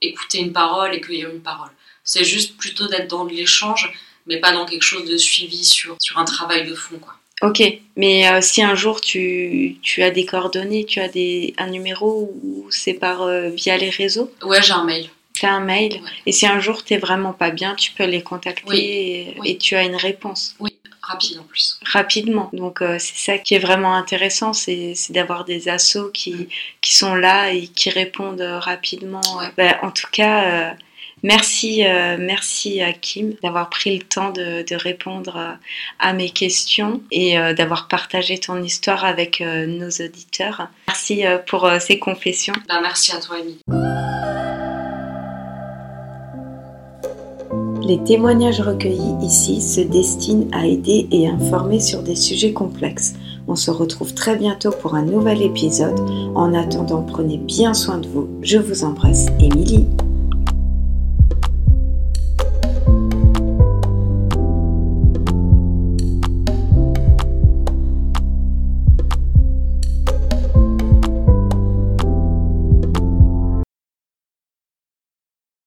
écouter 0.01 0.39
une 0.39 0.53
parole 0.53 0.93
et 0.95 1.01
cueillir 1.01 1.31
une 1.31 1.41
parole. 1.41 1.71
C'est 2.09 2.25
juste 2.25 2.57
plutôt 2.57 2.89
d'être 2.89 3.07
dans 3.07 3.27
l'échange, 3.27 3.93
mais 4.27 4.39
pas 4.39 4.51
dans 4.51 4.65
quelque 4.65 4.83
chose 4.83 5.05
de 5.05 5.19
suivi 5.19 5.63
sur, 5.63 5.95
sur 6.01 6.17
un 6.17 6.25
travail 6.25 6.67
de 6.67 6.75
fond. 6.75 6.99
Quoi. 6.99 7.15
Ok, 7.43 7.63
mais 7.97 8.27
euh, 8.27 8.41
si 8.41 8.63
un 8.63 8.75
jour 8.75 9.03
tu, 9.03 9.77
tu, 9.83 10.03
as 10.03 10.11
des 10.11 10.25
coordonnées, 10.25 10.87
tu 10.87 11.01
as 11.01 11.09
des, 11.09 11.53
un 11.59 11.67
numéro 11.67 12.35
ou 12.43 12.67
c'est 12.71 12.95
par 12.95 13.23
euh, 13.23 13.51
via 13.51 13.77
les 13.77 13.91
réseaux? 13.91 14.33
Ouais, 14.43 14.63
j'ai 14.63 14.73
un 14.73 14.85
mail. 14.85 15.11
Tu 15.35 15.45
as 15.45 15.53
un 15.53 15.61
mail? 15.61 16.01
Et 16.25 16.33
si 16.33 16.47
un 16.47 16.61
jour 16.61 16.83
tu 16.83 16.95
n'es 16.95 16.99
vraiment 16.99 17.35
pas 17.35 17.51
bien, 17.51 17.75
tu 17.75 17.93
peux 17.93 18.07
les 18.07 18.23
contacter 18.23 19.37
et, 19.45 19.59
tu 19.59 19.77
as 19.77 19.83
une 19.83 19.97
réponse 19.97 20.55
Oui, 20.61 20.71
rapide 21.03 21.41
en 21.41 21.45
plus. 21.45 21.79
Rapidement. 21.85 22.49
Donc 22.55 22.81
euh, 22.81 22.97
c'est 22.99 23.19
ça 23.19 23.37
qui 23.37 23.55
est 23.55 23.59
vraiment 23.61 23.95
intéressant, 23.95 24.55
c'est 24.55 24.95
d'avoir 25.11 25.45
des 25.45 25.69
assos 25.69 26.09
qui, 26.09 26.49
qui 26.81 26.95
sont 26.95 27.15
là 27.15 27.53
et 27.53 27.67
qui 27.67 27.91
répondent 27.91 28.41
rapidement. 28.41 29.21
Ben, 29.59 29.77
en 29.83 29.91
tout 29.91 30.09
cas 30.11 30.75
Merci, 31.23 31.85
euh, 31.85 32.17
merci 32.19 32.81
à 32.81 32.93
Kim 32.93 33.35
d'avoir 33.43 33.71
pris 33.71 33.97
le 33.97 34.05
temps 34.05 34.31
de, 34.31 34.75
répondre 34.77 35.37
euh, 35.37 35.53
à, 35.99 36.13
mes 36.13 36.31
questions 36.31 37.01
et 37.11 37.39
euh, 37.39 37.53
d'avoir 37.55 37.89
partagé 37.89 38.39
ton 38.39 38.63
histoire 38.63 39.05
avec 39.05 39.41
nos 39.41 39.89
auditeurs. 39.89 40.69
Merci 40.87 41.25
pour 41.47 41.69
ces 41.81 41.99
confessions. 41.99 42.55
Ben, 42.69 42.81
merci 42.81 43.13
à 43.13 43.21
toi, 43.21 43.37
Amy. 43.41 43.59
Les 47.83 48.03
témoignages 48.05 48.61
recueillis 48.61 49.15
ici 49.23 49.63
se 49.63 49.81
destinent 49.81 50.49
à 50.53 50.67
aider 50.67 51.09
et 51.11 51.27
informer 51.27 51.81
sur 51.81 52.03
des 52.03 52.17
sujets 52.17 52.53
complexes. 52.53 53.15
On 53.47 53.57
se 53.57 53.71
retrouve 53.71 54.13
très 54.13 54.37
bientôt 54.37 54.71
pour 54.71 54.95
un 54.95 55.03
nouvel 55.03 55.41
épisode. 55.41 55.99
En 56.35 56.53
attendant, 56.53 57.03
prenez 57.03 57.39
bien 57.39 57.73
soin 57.73 57.97
de 57.97 58.07
vous. 58.07 58.29
Je 58.43 58.59
vous 58.59 58.85
embrasse, 58.85 59.29
Émilie. 59.41 59.87